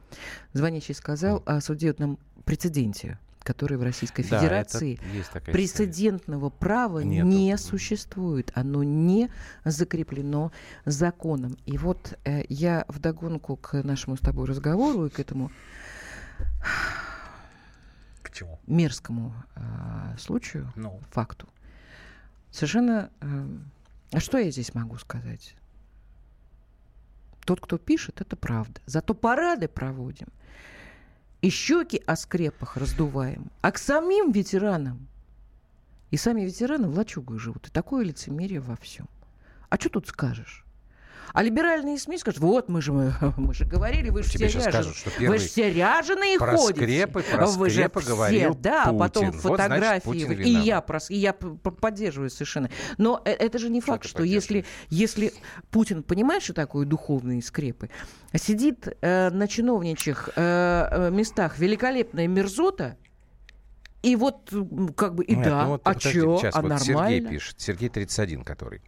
[0.53, 4.99] звонящий сказал о судебном прецеденте который в Российской Да, Федерации
[5.45, 7.27] прецедентного права Нету.
[7.27, 8.51] не существует.
[8.55, 9.29] Оно не
[9.63, 10.51] закреплено
[10.85, 11.55] законом.
[11.67, 15.51] И вот э, я вдогонку к нашему с тобой разговору и к этому
[18.35, 18.59] чему?
[18.67, 20.99] мерзкому э, случаю, Ну.
[21.11, 21.47] факту,
[22.51, 23.09] совершенно...
[23.21, 23.57] э,
[24.11, 25.55] а что я здесь могу сказать?
[27.45, 28.81] Тот, кто пишет, это правда.
[28.85, 30.27] Зато парады проводим.
[31.41, 33.51] И щеки о скрепах раздуваем.
[33.61, 35.07] А к самим ветеранам.
[36.11, 37.67] И сами ветераны в лачугах живут.
[37.67, 39.07] И такое лицемерие во всем.
[39.69, 40.64] А что тут скажешь?
[41.33, 44.59] А либеральные СМИ скажут, вот мы же, мы, мы же говорили, вы же Тебе все
[44.59, 44.83] щас ряжены.
[44.93, 46.81] скажут, что Вы же все ряженые про ходите.
[46.81, 49.31] скрепы, про Вы же скрепы все, говорил да, а потом.
[49.31, 50.05] Вот, значит, фотографии.
[50.05, 50.65] Путин и виноват.
[50.65, 52.69] я, прос, и я поддерживаю совершенно.
[52.97, 55.33] Но э- это же не Что факт, что если, если
[55.71, 57.89] Путин понимает, что такое духовные скрепы,
[58.33, 62.97] сидит э, на чиновничьих э, э, местах великолепная мерзота,
[64.03, 64.53] и вот
[64.95, 67.09] как бы и Нет, да, ну вот а подожди, чё, сейчас а вот нормально.
[67.09, 68.81] Сергей пишет, Сергей 31, который.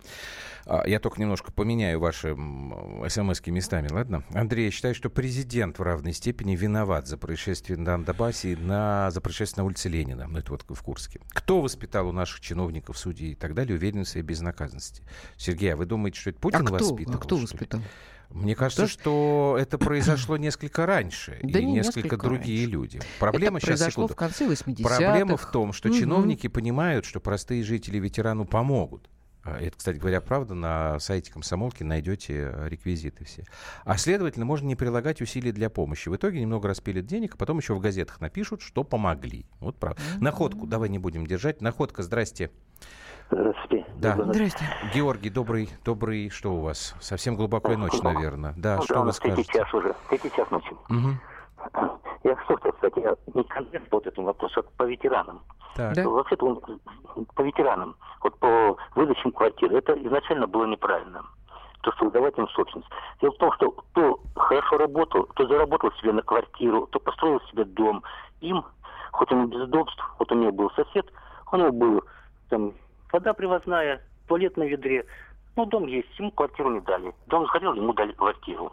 [0.69, 4.23] А, Я только немножко поменяю ваши м, смс-ки местами, ладно?
[4.33, 9.09] Андрей, я считаю, что президент в равной степени виноват за происшествие на Донбассе и на,
[9.11, 11.21] за происшествие на улице Ленина, ну это вот в Курске.
[11.29, 15.03] Кто воспитал у наших чиновников, судей и так далее уверенность в своей безнаказанности?
[15.37, 17.17] Сергей, а вы думаете, что это Путин а кто, воспитывал?
[17.17, 17.81] а кто воспитал?
[18.29, 22.71] Мне кажется, Кто ж- что это произошло несколько раньше, Да и не несколько, другие раньше.
[22.71, 22.99] люди.
[23.19, 24.11] Проблема это сейчас, секунду.
[24.13, 24.83] в конце 80-х.
[24.83, 25.97] Проблема в том, что Мгм.
[25.97, 29.09] чиновники понимают, что простые жители ветерану помогут.
[29.47, 33.45] А Это, кстати говоря, правда, на сайте комсомолки найдете э, реквизиты все.
[33.85, 36.09] А следовательно, можно не прилагать усилий для помощи.
[36.09, 39.45] В итоге немного распилят денег, а потом еще в газетах напишут, что помогли.
[39.61, 40.01] Вот правда.
[40.19, 41.61] Находку давай не будем держать.
[41.61, 42.51] Находка, здрасте.
[43.31, 43.85] Здравствуйте.
[43.97, 44.17] Да.
[44.21, 44.65] Здрасте.
[44.93, 46.93] Георгий, добрый, добрый, что у вас?
[46.99, 48.53] Совсем глубокая ночь, наверное.
[48.57, 49.59] Да, Ну, что да, у вы нас третий скажете?
[49.65, 50.71] час уже, третий час ночи.
[50.89, 51.19] Мгм.
[52.23, 55.41] Я что хотел сказать, я не конкретно по вот этому вопросу, а по ветеранам.
[55.77, 55.93] Так.
[55.93, 56.09] Да.
[56.09, 56.61] Вообще-то он
[57.35, 61.23] по ветеранам, вот по выдачам квартир, это изначально было неправильно.
[61.81, 62.89] То, что выдавать им собственность.
[63.21, 67.63] Дело в том, что кто хорошо работал, кто заработал себе на квартиру, кто построил себе
[67.63, 68.03] дом,
[68.41, 68.65] им,
[69.11, 71.05] хоть он без удобств, вот у меня был сосед,
[71.51, 72.03] у него был
[72.49, 72.73] там
[73.11, 75.05] вода привозная, туалет на ведре,
[75.55, 77.13] ну, дом есть, ему квартиру не дали.
[77.27, 78.71] Дом захотел, ему дали квартиру.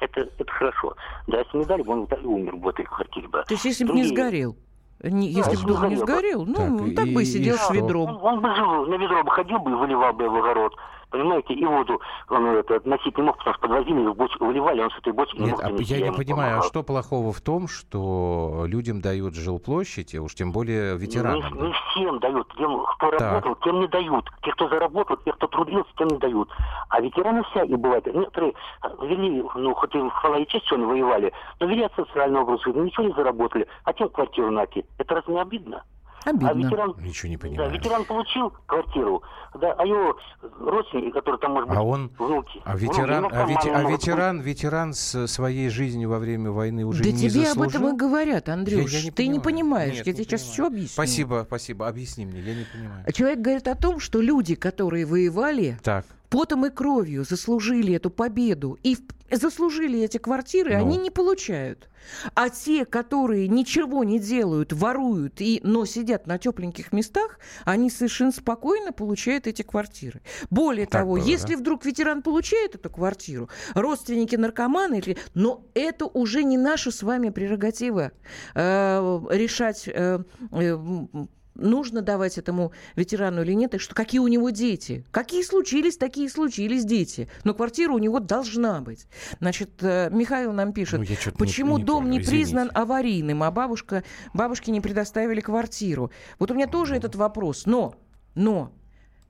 [0.00, 0.96] Это, это хорошо.
[1.26, 3.44] Да, если не дали, бы, он и умер в этой квартире бы.
[3.46, 4.56] То есть, если бы не сгорел,
[5.02, 7.58] не- если если бы дом не сгорел ну, Так, так, бы и- и сидел и
[7.58, 8.08] с ведром.
[8.08, 10.74] Он, он бы жил, на ведро бы ходил бы и выливал бы в огород.
[11.12, 14.90] Понимаете, и воду он это, носить не мог, потому что подвозили, в бочку выливали, он
[14.90, 16.62] с этой бочки не Нет, мог а я не понимаю, а помогал.
[16.62, 21.54] что плохого в том, что людям дают жилплощадь, уж тем более ветеранам?
[21.54, 22.48] Не, не всем дают.
[22.56, 23.20] Тем, кто Так.
[23.20, 24.30] работал, тем не дают.
[24.42, 26.48] Те, кто заработал, те, кто трудился, тем не дают.
[26.88, 28.06] А ветераны вся и бывает.
[28.06, 31.94] Некоторые э, вели, ну, хоть и хвала и честь, что они воевали, но вели от
[31.94, 33.66] социального груза, ничего не заработали.
[33.84, 34.86] А тем квартиру нати.
[34.96, 35.84] Это разве не обидно?
[36.24, 36.66] А Обидно.
[36.68, 37.70] ветеран, Ничего не да, понимаю.
[37.72, 39.22] ветеран получил квартиру,
[39.60, 40.16] да, а его
[40.60, 42.60] родственники, которые там, может быть, А он, внуки.
[42.64, 46.84] а внуки, ветеран, ну, а, вете- а ветеран, ветеран с своей жизнью во время войны
[46.84, 48.90] уже да не тебе об этом и говорят, Андрюш.
[48.92, 49.42] Я- я не Ты не понимаю.
[49.42, 49.96] понимаешь.
[49.96, 50.52] Нет, я не тебе сейчас понимаю.
[50.54, 50.92] все объясню.
[50.92, 51.88] Спасибо, спасибо.
[51.88, 53.12] Объясни мне, я не понимаю.
[53.12, 58.78] Человек говорит о том, что люди, которые воевали, Так, потом и кровью заслужили эту победу
[58.82, 58.96] и
[59.30, 60.78] заслужили эти квартиры, Ну.
[60.78, 61.88] они не получают.
[62.34, 68.32] А те, которые ничего не делают, воруют, и, но сидят на тепленьких местах, они совершенно
[68.32, 70.20] спокойно получают эти квартиры.
[70.50, 71.60] Более Так того, было, если да?
[71.60, 77.28] вдруг ветеран получает эту квартиру, родственники наркоманы, или- но это уже не наша с вами
[77.30, 78.10] прерогатива
[78.54, 80.18] э, решать, э,
[80.50, 80.78] э,
[81.54, 85.04] нужно давать этому ветерану или нет, и что какие у него дети.
[85.10, 87.28] Какие случились, такие случились дети.
[87.44, 89.06] Но квартира у него должна быть.
[89.40, 92.68] Значит, э, Михаил нам пишет, Ну, я чё-то не- почему не дом понял, не признан
[92.68, 92.74] извините.
[92.78, 96.10] аварийным, а бабушка, бабушке не предоставили квартиру.
[96.38, 97.66] Вот у меня тоже этот вопрос.
[97.66, 97.94] Но,
[98.34, 98.72] но,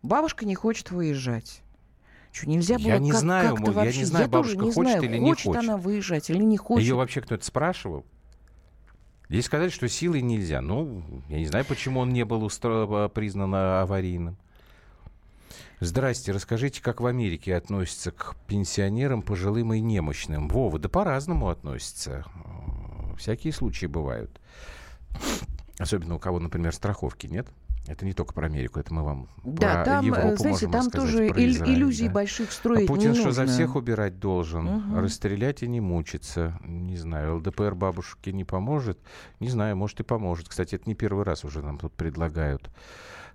[0.02, 1.62] бабушка не хочет выезжать.
[2.30, 4.04] Что, нельзя было Я не как- знаю, мо- я не вообще?
[4.06, 5.62] знаю, тоже бабушка хочет знаю, или не хочет хочет.
[5.64, 6.82] она выезжать или не хочет.
[6.86, 8.06] Ее вообще кто-то спрашивал?
[9.32, 10.60] Ей сказали, что силой нельзя.
[10.60, 14.36] Ну, я не знаю, почему он не был устро- признан аварийным.
[15.80, 20.50] Здрасте, расскажите, как в Америке относятся к пенсионерам, пожилым и немощным?
[20.50, 22.26] Вова, да по-разному относятся.
[23.16, 24.38] Всякие случаи бывают.
[25.78, 27.48] Особенно у кого, например, страховки нет.
[27.88, 30.70] Это не только про Америку, это мы вам Да, про там, э, Европу знаете, можем
[30.70, 32.14] там рассказать, тоже про ил- Израиль, иллюзий да.
[32.14, 34.64] больших строить А Путин не что, за всех убирать должен?
[34.66, 34.98] Мгм.
[35.00, 36.58] Расстрелять и не мучиться?
[36.64, 39.00] Не знаю, ЛДПР бабушке не поможет?
[39.40, 40.48] Не знаю, может и поможет.
[40.48, 42.70] Кстати, это не первый раз уже нам тут предлагают.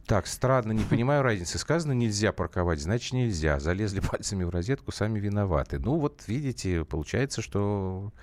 [0.05, 1.57] Так, странно, не понимаю разницы.
[1.57, 3.59] Сказано, нельзя парковать, значит, нельзя.
[3.59, 5.79] Залезли пальцами в розетку, сами виноваты.
[5.79, 8.13] Ну, вот видите, получается, что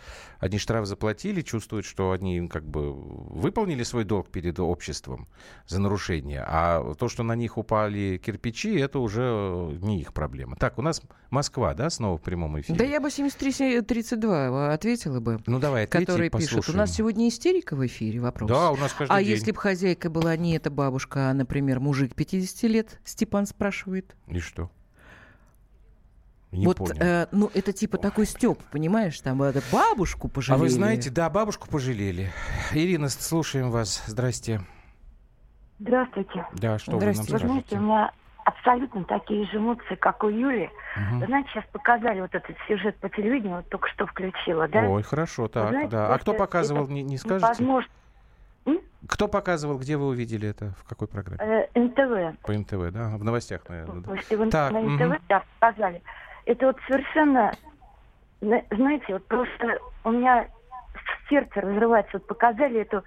[0.45, 5.27] они штраф заплатили, чувствуют, что они как бы выполнили свой долг перед обществом
[5.67, 6.45] за нарушение.
[6.47, 10.57] А то, что на них упали кирпичи, это уже не их проблема.
[10.57, 12.79] Так, у нас Москва, да, снова в прямом эфире?
[12.79, 15.41] Да я бы 7332 ответила бы.
[15.47, 16.53] Ну, давай, ответьте и Который пишет.
[16.53, 16.79] У послушаем.
[16.79, 18.51] нас сегодня истерика в эфире, вопрос.
[18.51, 19.31] Да, у нас каждый А день.
[19.33, 24.15] если бы хозяйка была не эта бабушка, а, например, мужик 50 лет, Степан спрашивает.
[24.29, 24.71] И что?
[26.55, 26.97] Не вот, понял.
[27.01, 30.61] э, ну, это типа такой стёб, понимаешь, там э, бабушку пожалели.
[30.61, 32.31] А вы знаете, да, бабушку пожалели.
[32.73, 34.03] Ирина, слушаем вас.
[34.07, 34.61] Здрасте.
[35.79, 36.47] Здравствуйте.
[36.55, 37.23] Да, что Здрасте.
[37.33, 37.77] вы Вы нам знаете, скажете?
[37.77, 38.13] у меня
[38.45, 40.71] абсолютно такие же эмоции, как у Юли.
[41.15, 44.83] Вы знаете, сейчас показали вот этот сюжет по телевидению, вот только что включила, да?
[44.89, 46.07] Ой, хорошо, так, знаете, да.
[46.09, 47.47] А это- кто показывал, это не, не скажете?
[47.47, 47.91] Возможно,
[49.07, 51.69] Кто показывал, где вы увидели это, в какой программе?
[51.75, 52.39] э, НТВ.
[52.43, 53.17] По НТВ, да?
[53.19, 54.01] В новостях, наверное.
[54.03, 54.37] да.
[54.37, 54.81] Вы Так, на.
[54.81, 56.01] НТВ да, показали.
[56.47, 57.53] Это вот совершенно,
[58.41, 60.47] зна- знаете, вот просто у меня
[61.29, 62.19] сердце разрывается.
[62.19, 63.03] Вот показали эту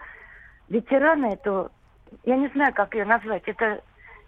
[0.69, 1.71] ветерана, эту,
[2.23, 3.81] я не знаю, как ее назвать, это,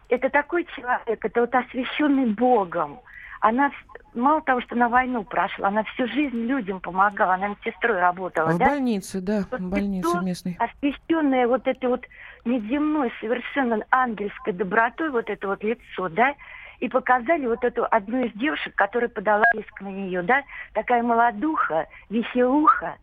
[0.10, 3.00] это такой человек, это вот освященный Богом.
[3.41, 3.72] Она
[4.13, 8.58] мало того, что на войну прошла, она всю жизнь людям помогала, она медсестрой работала, В
[8.60, 8.67] да?
[8.67, 10.58] больнице, да, в больнице местной.
[10.60, 12.06] освещенное вот этой вот
[12.43, 16.36] неземной, совершенно ангельской добротой, вот это вот лицо, да,
[16.80, 21.88] и показали вот эту одну из девушек, которая подала иск на нее, да, такая молодуха,
[22.10, 22.98] веселуха,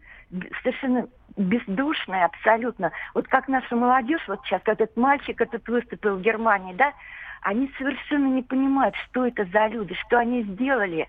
[0.63, 2.93] совершенно бездушная абсолютно.
[3.15, 6.93] Вот как наша молодежь, вот сейчас этот мальчик этот выступил в Германии, да,
[7.43, 11.07] они совершенно не понимают, что это за люди, что они сделали,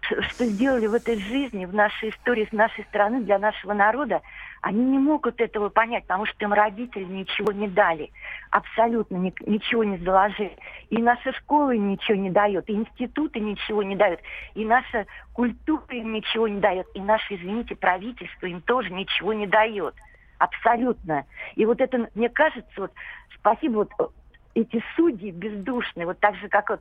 [0.00, 4.22] что сделали в этой жизни, в нашей истории, с нашей страны, для нашего народа.
[4.62, 8.10] Они не могут этого понять, потому что им родители ничего не дали.
[8.50, 10.56] Абсолютно ни- ничего не заложили.
[10.90, 14.20] И наша школа им ничего не дает, и институты ничего не дают,
[14.54, 19.46] и наша культура им ничего не дает, и наше, извините, правительство им тоже ничего не
[19.46, 19.94] дает.
[20.38, 21.24] Абсолютно.
[21.54, 22.92] И вот это, мне кажется, вот
[23.38, 24.12] спасибо вот
[24.56, 26.80] эти судьи бездушные, вот так же, как вот,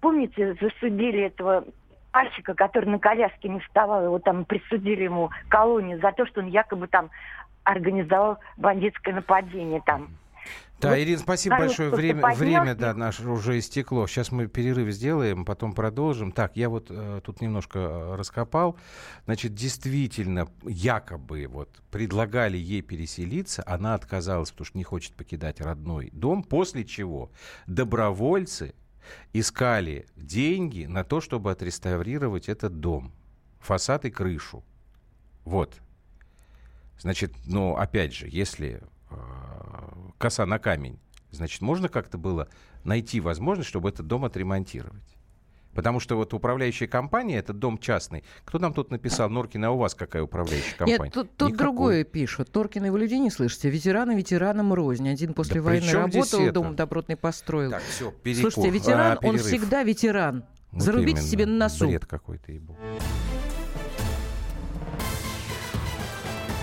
[0.00, 1.64] помните, засудили этого
[2.12, 6.46] мальчика, который на коляске не вставал, его там присудили ему колонию за то, что он
[6.46, 7.10] якобы там
[7.64, 10.08] организовал бандитское нападение там.
[10.80, 11.90] Да, Вот Ирина, спасибо большое.
[11.90, 12.38] Время, поднялся.
[12.38, 14.06] время да, наше уже истекло.
[14.06, 16.30] Сейчас мы перерыв сделаем, потом продолжим.
[16.30, 18.76] Так, я вот э, тут немножко э, раскопал.
[19.24, 26.10] Значит, действительно, якобы вот предлагали ей переселиться, она отказалась, потому что не хочет покидать родной
[26.12, 27.32] дом, после чего
[27.66, 28.74] добровольцы
[29.32, 33.12] искали деньги на то, чтобы отреставрировать этот дом,
[33.58, 34.62] фасад и крышу.
[35.44, 35.74] Вот.
[37.00, 38.80] Значит, ну, опять же, если
[40.18, 40.98] коса на камень,
[41.30, 42.48] значит, можно как-то было
[42.84, 45.16] найти возможность, чтобы этот дом отремонтировать.
[45.74, 48.24] Потому что вот управляющая компания, этот дом частный.
[48.44, 51.04] Кто нам тут написал, Норкина, а у вас какая управляющая компания?
[51.04, 51.64] Нет, тут, тут Никакой.
[51.64, 52.50] другое пишут.
[52.50, 53.70] Торкина вы людей не слышите.
[53.70, 55.08] Ветераны ветеранам рознь.
[55.08, 56.52] Один после при войны работал, это?
[56.52, 57.70] дом добротный построил.
[57.70, 58.50] Так, все, перекур.
[58.50, 60.44] Слушайте, ветеран, А, он всегда ветеран.
[60.72, 61.28] Вот Зарубите именно.
[61.28, 61.86] себе на носу.
[61.86, 62.76] Бред какой-то, ебу.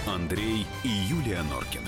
[0.08, 1.88] Андрей и Юлия Норкины.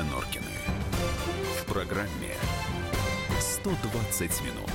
[0.00, 0.44] Юлия Норкины.
[1.60, 2.34] В программе
[3.38, 4.70] 120 минут.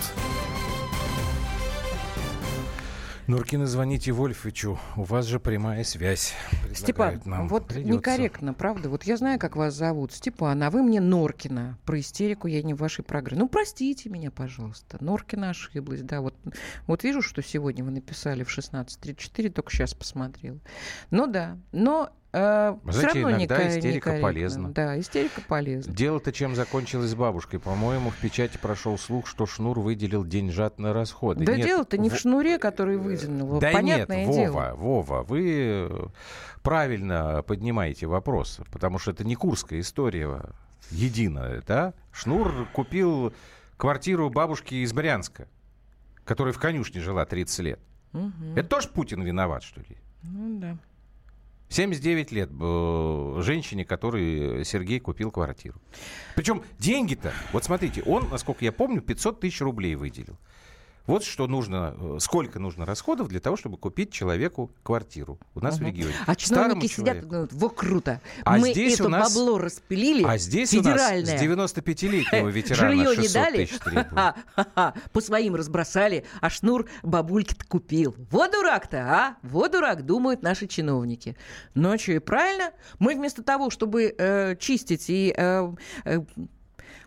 [3.27, 4.79] Нуркины, звоните Вольфовичу.
[4.95, 6.33] У вас же прямая связь.
[6.75, 7.47] Степан, нам.
[7.47, 7.91] вот Придется.
[7.91, 8.89] некорректно, правда?
[8.89, 10.11] Вот я знаю, как вас зовут.
[10.13, 11.79] Степан, а вы мне Норкина.
[11.85, 13.41] Про истерику я не в вашей программе.
[13.41, 15.03] Ну, простите меня, пожалуйста.
[15.03, 16.21] Норкина ошиблась, да.
[16.21, 16.35] Вот,
[16.85, 20.59] вот вижу, что сегодня вы написали в 16.34, только сейчас посмотрела.
[21.09, 24.27] Ну да, но э, Вы все знаете, равно иногда неко- истерика некорректно.
[24.27, 24.71] полезна.
[24.73, 25.93] Да, истерика полезна.
[25.93, 27.59] Дело-то чем закончилось с бабушкой?
[27.59, 31.45] По-моему, в печати прошел слух, что Шнур выделил деньжат на расходы.
[31.45, 33.59] Да дело-то не в в- шнуре, который выделил.
[33.59, 34.53] Да Понятное нет, дело.
[34.53, 36.07] Вова, Вова, вы э,
[36.63, 40.41] правильно поднимаете вопрос, потому что это не курская история
[40.91, 41.93] единая, да?
[42.11, 43.33] Шнур купил
[43.77, 45.47] квартиру бабушки из Брянска,
[46.23, 47.79] которая в конюшне жила 30 лет.
[48.13, 48.53] Мгм.
[48.55, 49.97] Это тоже Путин виноват, что ли?
[50.23, 50.77] Ну да.
[51.75, 52.49] 79 лет
[53.43, 55.81] женщине, которой Сергей купил квартиру.
[56.33, 60.37] Причем деньги-то, вот смотрите, он, насколько я помню, 500 тысяч рублей выделил.
[61.07, 65.75] Вот что нужно, э, сколько нужно расходов для того, чтобы купить человеку квартиру у нас
[65.77, 65.87] в Мгм.
[65.91, 66.13] регионе.
[66.25, 68.21] А Старому чиновники сидят и думают, вот круто.
[68.43, 71.37] А Мы здесь это у нас- бабло распилили, А здесь у нас федеральное.
[71.37, 74.07] с 95-летнего ветерана Жилье не 600 дали, тысяч требуют.
[74.09, 74.93] Ха-ха-ха.
[75.13, 78.15] по своим разбросали, а шнур бабульки-то купил.
[78.31, 79.35] Вот дурак-то, а?
[79.43, 81.37] Вот дурак, думают наши чиновники.
[81.75, 82.71] Ну, а что, и правильно?
[82.99, 85.71] Мы вместо того, чтобы э, чистить и э,
[86.05, 86.19] э,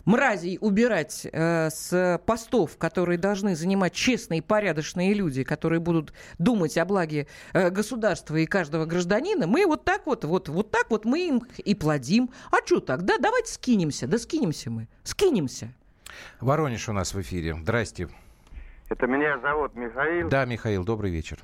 [0.09, 6.79] мразей убирать э, с постов, которые должны занимать честные и порядочные люди, которые будут думать
[6.79, 11.05] о благе э, государства и каждого гражданина, мы вот так вот, вот, вот так вот
[11.05, 12.31] мы им и плодим.
[12.51, 13.03] А что так?
[13.03, 14.07] Да, давайте скинемся.
[14.07, 14.89] Да скинемся мы.
[15.05, 15.75] Скинемся.
[16.41, 17.55] Воронеж у нас в эфире.
[17.55, 18.09] Здрасте.
[18.89, 20.31] Это меня зовут Михаил.
[20.31, 21.39] Да, Михаил, добрый вечер.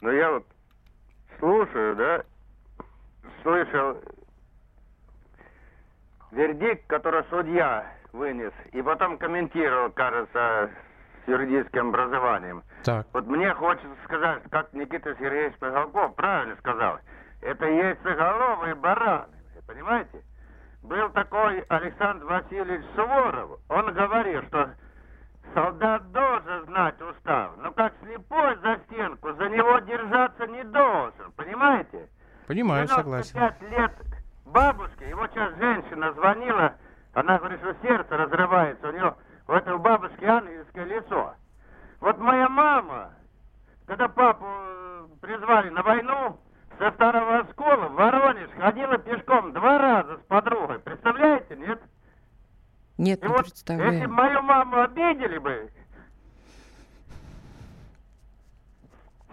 [0.00, 0.46] Но я вот
[1.38, 2.24] слушаю, да,
[3.42, 3.98] слышал
[6.36, 10.70] вердикт, который судья вынес, и потом комментировал, кажется,
[11.24, 12.62] с юридическим образованием.
[12.84, 13.06] Так.
[13.12, 16.98] Вот мне хочется сказать, как Никита Сергеевич Михалков правильно сказал,
[17.40, 19.32] это яйцеголовые бараны,
[19.66, 20.22] понимаете?
[20.82, 24.70] Был такой Александр Васильевич Суворов, он говорил, что
[25.54, 32.08] солдат должен знать устав, но как слепой за стенку, за него держаться не должен, понимаете?
[32.46, 33.34] Понимаю, согласен.
[33.34, 33.92] 95 лет
[34.46, 36.74] бабушке, его сейчас женщина звонила,
[37.14, 39.14] она говорит, что сердце разрывается, у нее
[39.48, 41.34] у этой бабушки ангельское лицо.
[42.00, 43.10] Вот моя мама,
[43.86, 46.38] когда папу э, призвали на войну,
[46.78, 50.78] со старого оскола в Воронеж ходила пешком два раза с подругой.
[50.80, 51.80] Представляете, нет?
[52.98, 53.92] Нет, И не вот представляю.
[53.92, 55.70] если бы мою маму обидели бы,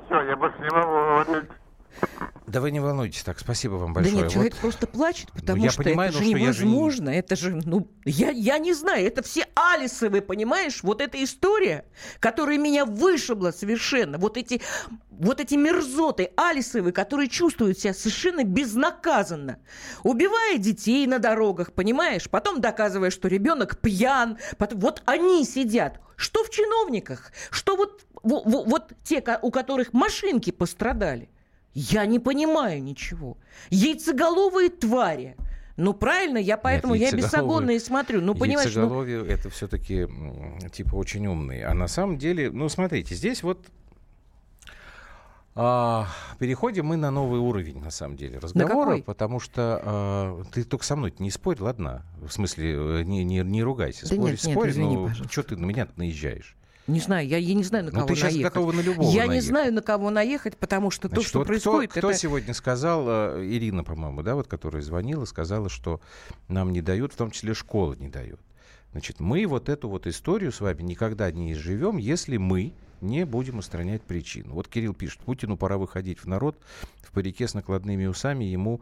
[0.06, 1.13] все, я больше не могу.
[2.54, 4.22] Да вы не волнуйтесь так, спасибо вам Да большое.
[4.24, 6.66] нет, человек Вот- просто плачет, потому я что понимаю, это ну, же что я же
[6.66, 7.10] невозможно.
[7.10, 10.84] Это же, ну, я, я не знаю, это все Алисовы, понимаешь?
[10.84, 11.86] Вот эта история,
[12.20, 14.20] которая меня вышибла совершенно.
[14.20, 14.62] Вот эти,
[15.10, 19.58] вот эти мерзоты Алисовы, которые чувствуют себя совершенно безнаказанно.
[20.04, 22.30] Убивая детей на дорогах, понимаешь?
[22.30, 24.38] Потом доказывая, что ребенок пьян.
[24.60, 26.00] Потом, вот они сидят.
[26.16, 27.32] Что в чиновниках?
[27.50, 31.30] Что вот, во- во- вот те, у которых машинки пострадали?
[31.74, 33.38] Я не понимаю ничего.
[33.70, 35.36] Яйцеголовые твари.
[35.76, 38.22] Ну, правильно, я поэтому я яйцеголовые- бесогонно и смотрю.
[38.22, 40.08] Ну, понимаешь, ну, Яйцеголовье это все-таки
[40.72, 41.66] типа очень умные.
[41.66, 43.66] А на самом деле, ну смотрите, здесь вот
[45.56, 46.08] а,
[46.40, 50.96] переходим мы на новый уровень, на самом деле, разговора, потому что а, ты только со
[50.96, 52.04] мной не спорь, ладно?
[52.22, 54.02] В смысле, э, не, не, не ругайся.
[54.02, 55.32] Да спорь, нет, нет, спорь, извини, ну пожалуйста.
[55.32, 56.56] что ты на меня наезжаешь?
[56.88, 58.42] Не знаю, я, я не знаю, на Ну, кого ты наехать.
[58.42, 59.48] готова на любого я не наехать.
[59.50, 62.20] знаю, на кого наехать, потому что то, Значит, что вот происходит, кто, кто это...
[62.20, 66.02] сегодня сказал, э, Ирина, по-моему, да, вот, которая звонила, сказала, что
[66.50, 68.40] нам не дают, в том числе школа не дает.
[68.92, 73.58] Значит, мы вот эту вот историю с вами никогда не изживем, если мы не будем
[73.58, 74.54] устранять причину.
[74.54, 76.58] Вот Кирилл пишет, Путину пора выходить в народ
[77.02, 78.82] в парике с накладными усами, ему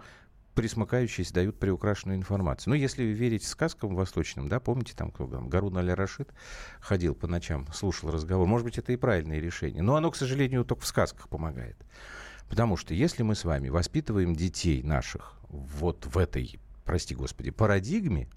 [0.55, 2.71] присмыкающиеся дают приукрашенную информацию.
[2.71, 6.29] Ну, если верить сказкам восточным, да, помните, там, кто там, Гарун Аль-Рашид
[6.79, 8.47] ходил по ночам, слушал разговор.
[8.47, 9.81] Может быть, это и правильное решение.
[9.81, 11.77] Но оно, к сожалению, только в сказках помогает.
[12.49, 18.27] Потому что если мы с вами воспитываем детей наших вот в этой, прости господи, парадигме,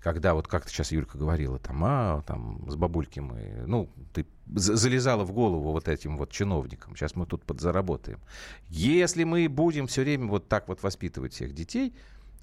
[0.00, 5.24] когда вот как-то сейчас Юлька говорила, там, а, там, с бабульки мы, ну, ты залезала
[5.24, 8.20] в голову вот этим вот чиновникам, сейчас мы тут подзаработаем.
[8.68, 11.94] Если мы будем все время вот так вот воспитывать всех детей,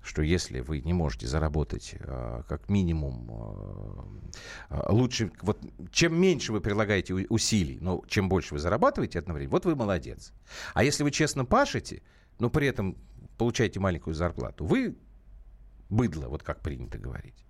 [0.01, 3.30] что если вы не можете заработать э, как минимум
[4.70, 5.60] э, лучше, вот
[5.91, 10.34] чем меньше вы прилагаете усилий, но чем больше вы зарабатываете одновременно, вот вы молодец.
[10.74, 12.01] А если вы честно пашете,
[12.39, 12.95] но при этом
[13.38, 14.95] получаете маленькую зарплату, вы
[15.89, 17.47] быдло, вот как принято говорить.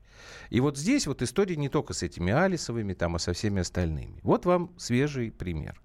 [0.50, 4.20] И вот здесь вот история не только с этими Алисовыми, там, а со всеми остальными.
[4.24, 5.82] Вот вам свежий пример.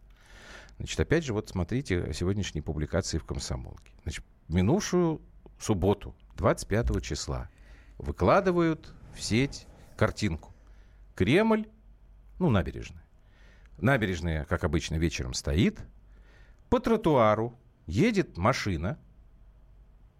[0.78, 3.92] Значит, опять же, вот смотрите сегодняшние публикации в «Комсомолке».
[4.02, 5.20] Значит, минувшую
[5.58, 7.50] субботу, 25 числа,
[7.98, 9.66] выкладывают в сеть
[9.96, 10.52] картинку.
[11.14, 11.68] Кремль,
[12.38, 13.04] ну, набережная.
[13.78, 15.78] Набережная, как обычно, вечером стоит.
[16.68, 18.98] По тротуару едет машина.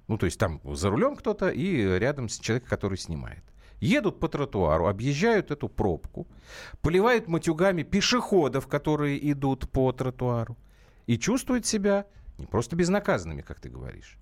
[0.06, 3.42] Ну, то есть там за рулем кто-то и рядом с человеком, который снимает
[3.82, 6.26] едут по тротуару, объезжают эту пробку,
[6.80, 10.56] поливают матюгами пешеходов, которые идут по тротуару,
[11.06, 12.06] и чувствуют себя
[12.38, 14.18] не просто безнаказанными, как ты говоришь,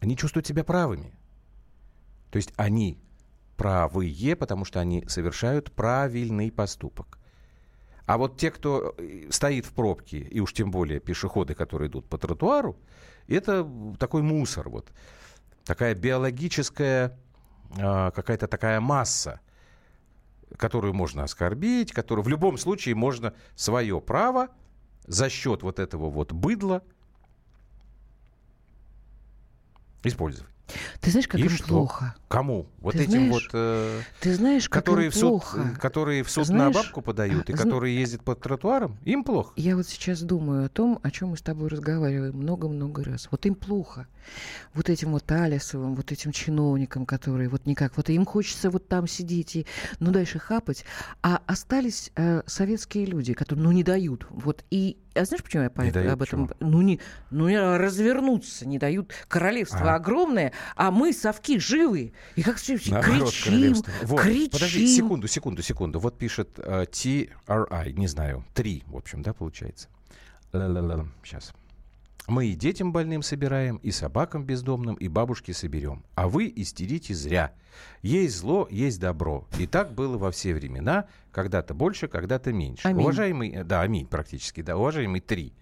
[0.00, 1.14] они чувствуют себя правыми.
[2.30, 2.98] То есть они
[3.56, 7.18] правые, потому что они совершают правильный поступок.
[8.06, 12.08] А вот те, кто э, стоит в пробке, и уж тем более пешеходы, которые идут
[12.08, 12.76] по тротуару,
[13.28, 13.68] это
[13.98, 14.90] такой мусор, вот
[15.64, 17.16] такая биологическая
[17.74, 19.40] какая-то такая масса,
[20.56, 24.48] которую можно оскорбить, которую в любом случае можно свое право
[25.06, 26.82] за счет вот этого вот быдла
[30.04, 30.51] использовать.
[31.00, 31.66] Ты знаешь, как и им что?
[31.66, 32.14] плохо?
[32.28, 32.66] Кому?
[32.80, 35.76] Вот Ты этим знаешь, вот, э, ты знаешь, как которые, им в суд, плохо.
[35.80, 39.52] которые в суд Знаешь, на бабку подают и зна- которые ездят по тротуарам, им плохо.
[39.56, 43.28] Я вот сейчас думаю о том, о чем мы с тобой разговариваем много-много раз.
[43.30, 44.06] Вот им плохо.
[44.72, 49.06] Вот этим вот Алисовым, вот этим чиновникам, которые вот никак, вот им хочется вот там
[49.08, 49.66] сидеть и,
[50.00, 50.84] ну, дальше хапать.
[51.22, 54.26] А остались э, советские люди, которые, ну, не дают.
[54.30, 56.48] Вот и, а знаешь, почему я по- дают об этом?
[56.48, 56.56] чего?
[56.60, 57.00] Ну, не,
[57.30, 59.12] ну, не развернуться не дают.
[59.28, 59.96] Королевство А.
[59.96, 62.12] огромное, а мы, совки, живы.
[62.36, 63.74] И как все Наоборот, кричим.
[64.02, 64.50] Вот, кричим.
[64.50, 65.98] Подожди, секунду, секунду, секунду.
[65.98, 69.88] Вот пишет э, TRI, не знаю, три, в общем, да, получается.
[71.22, 71.52] Сейчас.
[72.28, 76.04] Мы и детям больным собираем, и собакам бездомным, и бабушке соберем.
[76.14, 77.52] А вы истерите зря.
[78.02, 79.48] Есть зло, есть добро.
[79.58, 81.06] И так было во все времена.
[81.32, 82.86] Когда-то больше, когда-то меньше.
[82.86, 83.02] Аминь.
[83.02, 85.54] Уважаемый, э, да, аминь практически, да, уважаемый три.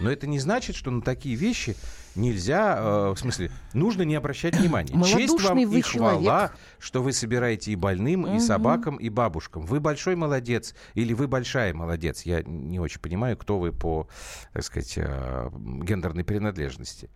[0.00, 1.76] Но это не значит, что на такие вещи
[2.16, 4.92] нельзя, э, в смысле, нужно не обращать внимания.
[5.04, 6.56] Честь вам и хвала, человек.
[6.78, 8.40] что вы собираете и больным, и Мгм.
[8.40, 9.66] собакам, и бабушкам.
[9.66, 12.22] Вы большой молодец или вы большая молодец.
[12.22, 14.08] Я не очень понимаю, кто вы по,
[14.52, 17.10] так сказать, э, гендерной принадлежности.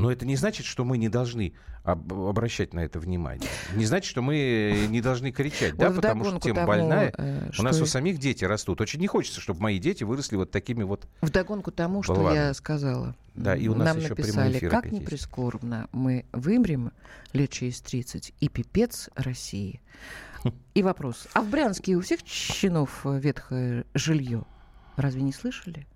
[0.00, 1.52] Но это не значит, что мы не должны
[1.84, 3.48] об- обращать на это внимание.
[3.74, 7.12] Не значит, что мы не должны кричать, да, потому что тому, больная.
[7.18, 8.80] э, У нас у самих дети растут.
[8.80, 11.06] Очень не хочется, чтобы мои дети выросли вот такими вот.
[11.20, 13.14] Вдогонку тому, что я сказала.
[13.34, 16.92] Да, и у нас Нам еще написали, эфир как не прискорбно, мы вымрем
[17.32, 19.80] лет через 30, и пипец России.
[20.74, 24.44] И вопрос, а в Брянске у всех чинов ветхое жилье?
[24.96, 25.86] Разве не слышали?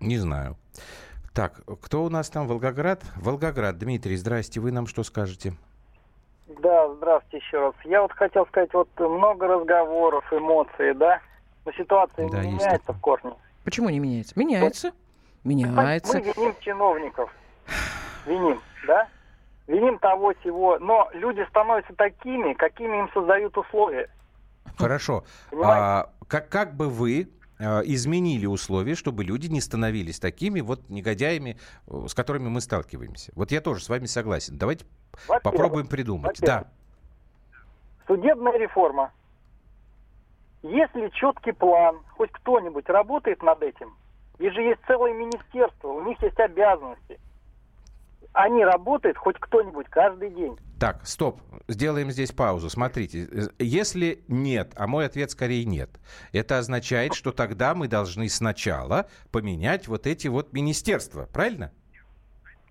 [0.00, 0.56] Не знаю.
[1.34, 2.46] Так, кто у нас там?
[2.46, 3.02] Волгоград?
[3.16, 3.76] Волгоград.
[3.76, 4.60] Дмитрий, здрасте.
[4.60, 5.54] Вы нам что скажете?
[6.46, 7.74] Да, здравствуйте еще раз.
[7.84, 11.20] Я вот хотел сказать, вот много разговоров, эмоций, да?
[11.64, 13.32] Но ситуация Да, не меняется в корне.
[13.64, 14.38] Почему не меняется?
[14.38, 14.92] Меняется.
[15.42, 16.18] Меняется.
[16.18, 17.34] Мы виним чиновников.
[18.26, 19.08] Виним, да?
[19.66, 20.78] Виним того всего.
[20.78, 24.08] Но люди становятся такими, какими им создают условия.
[24.78, 25.24] Хорошо.
[25.50, 25.80] Понимаете?
[25.80, 27.28] А, как, как бы вы
[27.58, 33.32] изменили условия, чтобы люди не становились такими вот негодяями, э, с которыми мы сталкиваемся?
[33.34, 34.58] Вот я тоже с вами согласен.
[34.58, 34.86] Давайте
[35.42, 36.40] попробуем придумать.
[36.40, 36.70] Да.
[38.06, 39.12] Судебная реформа.
[40.62, 43.94] Если четкий план, хоть кто-нибудь работает над этим,
[44.38, 47.20] и же есть целое министерство, у них есть обязанности.
[48.34, 50.58] Они работают хоть кто-нибудь каждый день.
[50.80, 51.40] Так, стоп.
[51.68, 52.68] Сделаем здесь паузу.
[52.68, 53.28] Смотрите,
[53.60, 55.88] если нет, а мой ответ скорее нет,
[56.32, 61.70] это означает, что тогда мы должны сначала поменять вот эти вот министерства, правильно?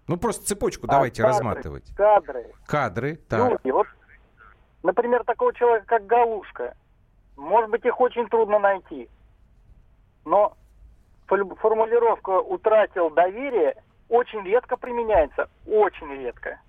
[0.08, 1.96] Ну, просто цепочку давайте А кадры, разматывать.
[1.96, 2.52] Кадры.
[2.68, 3.52] Кадры, так.
[3.52, 3.88] Люди, вот,
[4.84, 6.76] например, такого человека, как Галушка,
[7.38, 9.10] может быть, их очень трудно найти.
[10.26, 10.58] Но
[11.26, 13.82] формулировка «утратил доверие»
[14.14, 15.50] очень редко применяется.
[15.66, 16.60] Очень редко.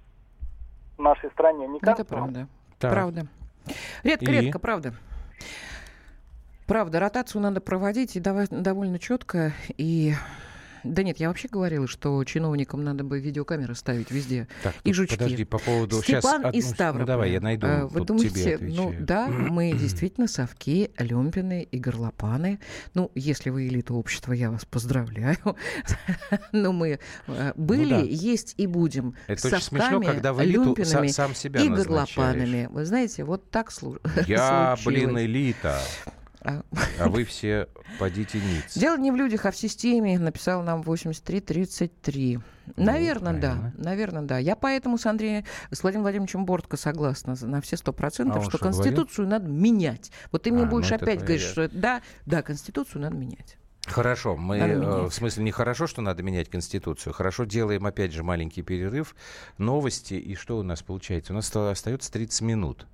[0.96, 1.68] В нашей стране.
[1.68, 2.48] Не Это правда.
[2.78, 2.92] Так.
[2.92, 3.26] Правда.
[4.02, 4.28] Редко, И?
[4.28, 4.94] редко, правда.
[6.66, 10.14] Правда, ротацию надо проводить и довольно четко и
[10.84, 14.48] Да нет, я вообще говорила, что чиновникам надо бы видеокамеры ставить везде.
[14.62, 15.14] Так, и жучки.
[15.16, 16.02] Подожди, по поводу...
[16.02, 17.00] Степан Сейчас, из Ставрополя.
[17.00, 17.66] Ну, давай, я найду.
[17.66, 22.60] А, Вы думаете, ну да, мы действительно совки, люмпины и горлопаны.
[22.92, 25.38] Ну, если вы элита общества, я вас поздравляю.
[26.52, 28.06] Но мы э, были, Ну да.
[28.06, 32.68] есть и будем Это очень смешно, совками, когда в элиту люмпинами сам себя и горлопанами.
[32.70, 35.12] Вы знаете, вот так слу- Я, случилось.
[35.14, 35.80] блин, элита.
[36.44, 36.62] А.
[37.00, 37.68] А вы все
[37.98, 38.76] подите ниц.
[38.76, 42.38] Дело не в людях, а в системе, написал нам 8333.
[42.76, 43.52] Наверное, да.
[43.52, 43.74] правильно.
[43.78, 44.38] Наверное, да.
[44.38, 48.42] Я поэтому с Андреем, с Владимиром Владимировичем Бортко согласна на все сто А процентов, он
[48.42, 48.82] что что, говорил?
[48.82, 50.12] Конституцию надо менять.
[50.32, 53.56] Вот ты мне А, будешь ну опять говорить, что да, да, Конституцию надо менять.
[53.86, 57.12] Хорошо, мы, э, в смысле, не хорошо, что надо менять Конституцию.
[57.12, 59.14] Хорошо, делаем опять же маленький перерыв,
[59.58, 61.32] новости, и что у нас получается?
[61.32, 62.86] У нас ста- остается 30 минут.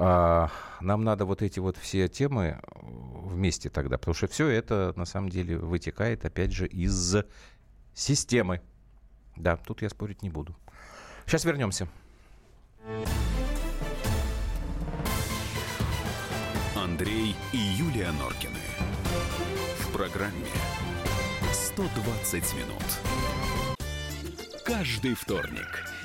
[0.00, 0.48] А,
[0.80, 2.78] нам надо вот эти вот все темы э,
[3.24, 7.16] вместе тогда, потому что все это на самом деле вытекает опять же из
[7.94, 8.60] системы.
[9.34, 10.54] Да, тут я спорить не буду.
[11.26, 11.88] Сейчас вернемся.
[16.76, 18.60] Андрей и Юлия Норкины.
[19.80, 20.46] В программе
[21.52, 22.84] 120 минут.
[24.64, 25.87] Каждый вторник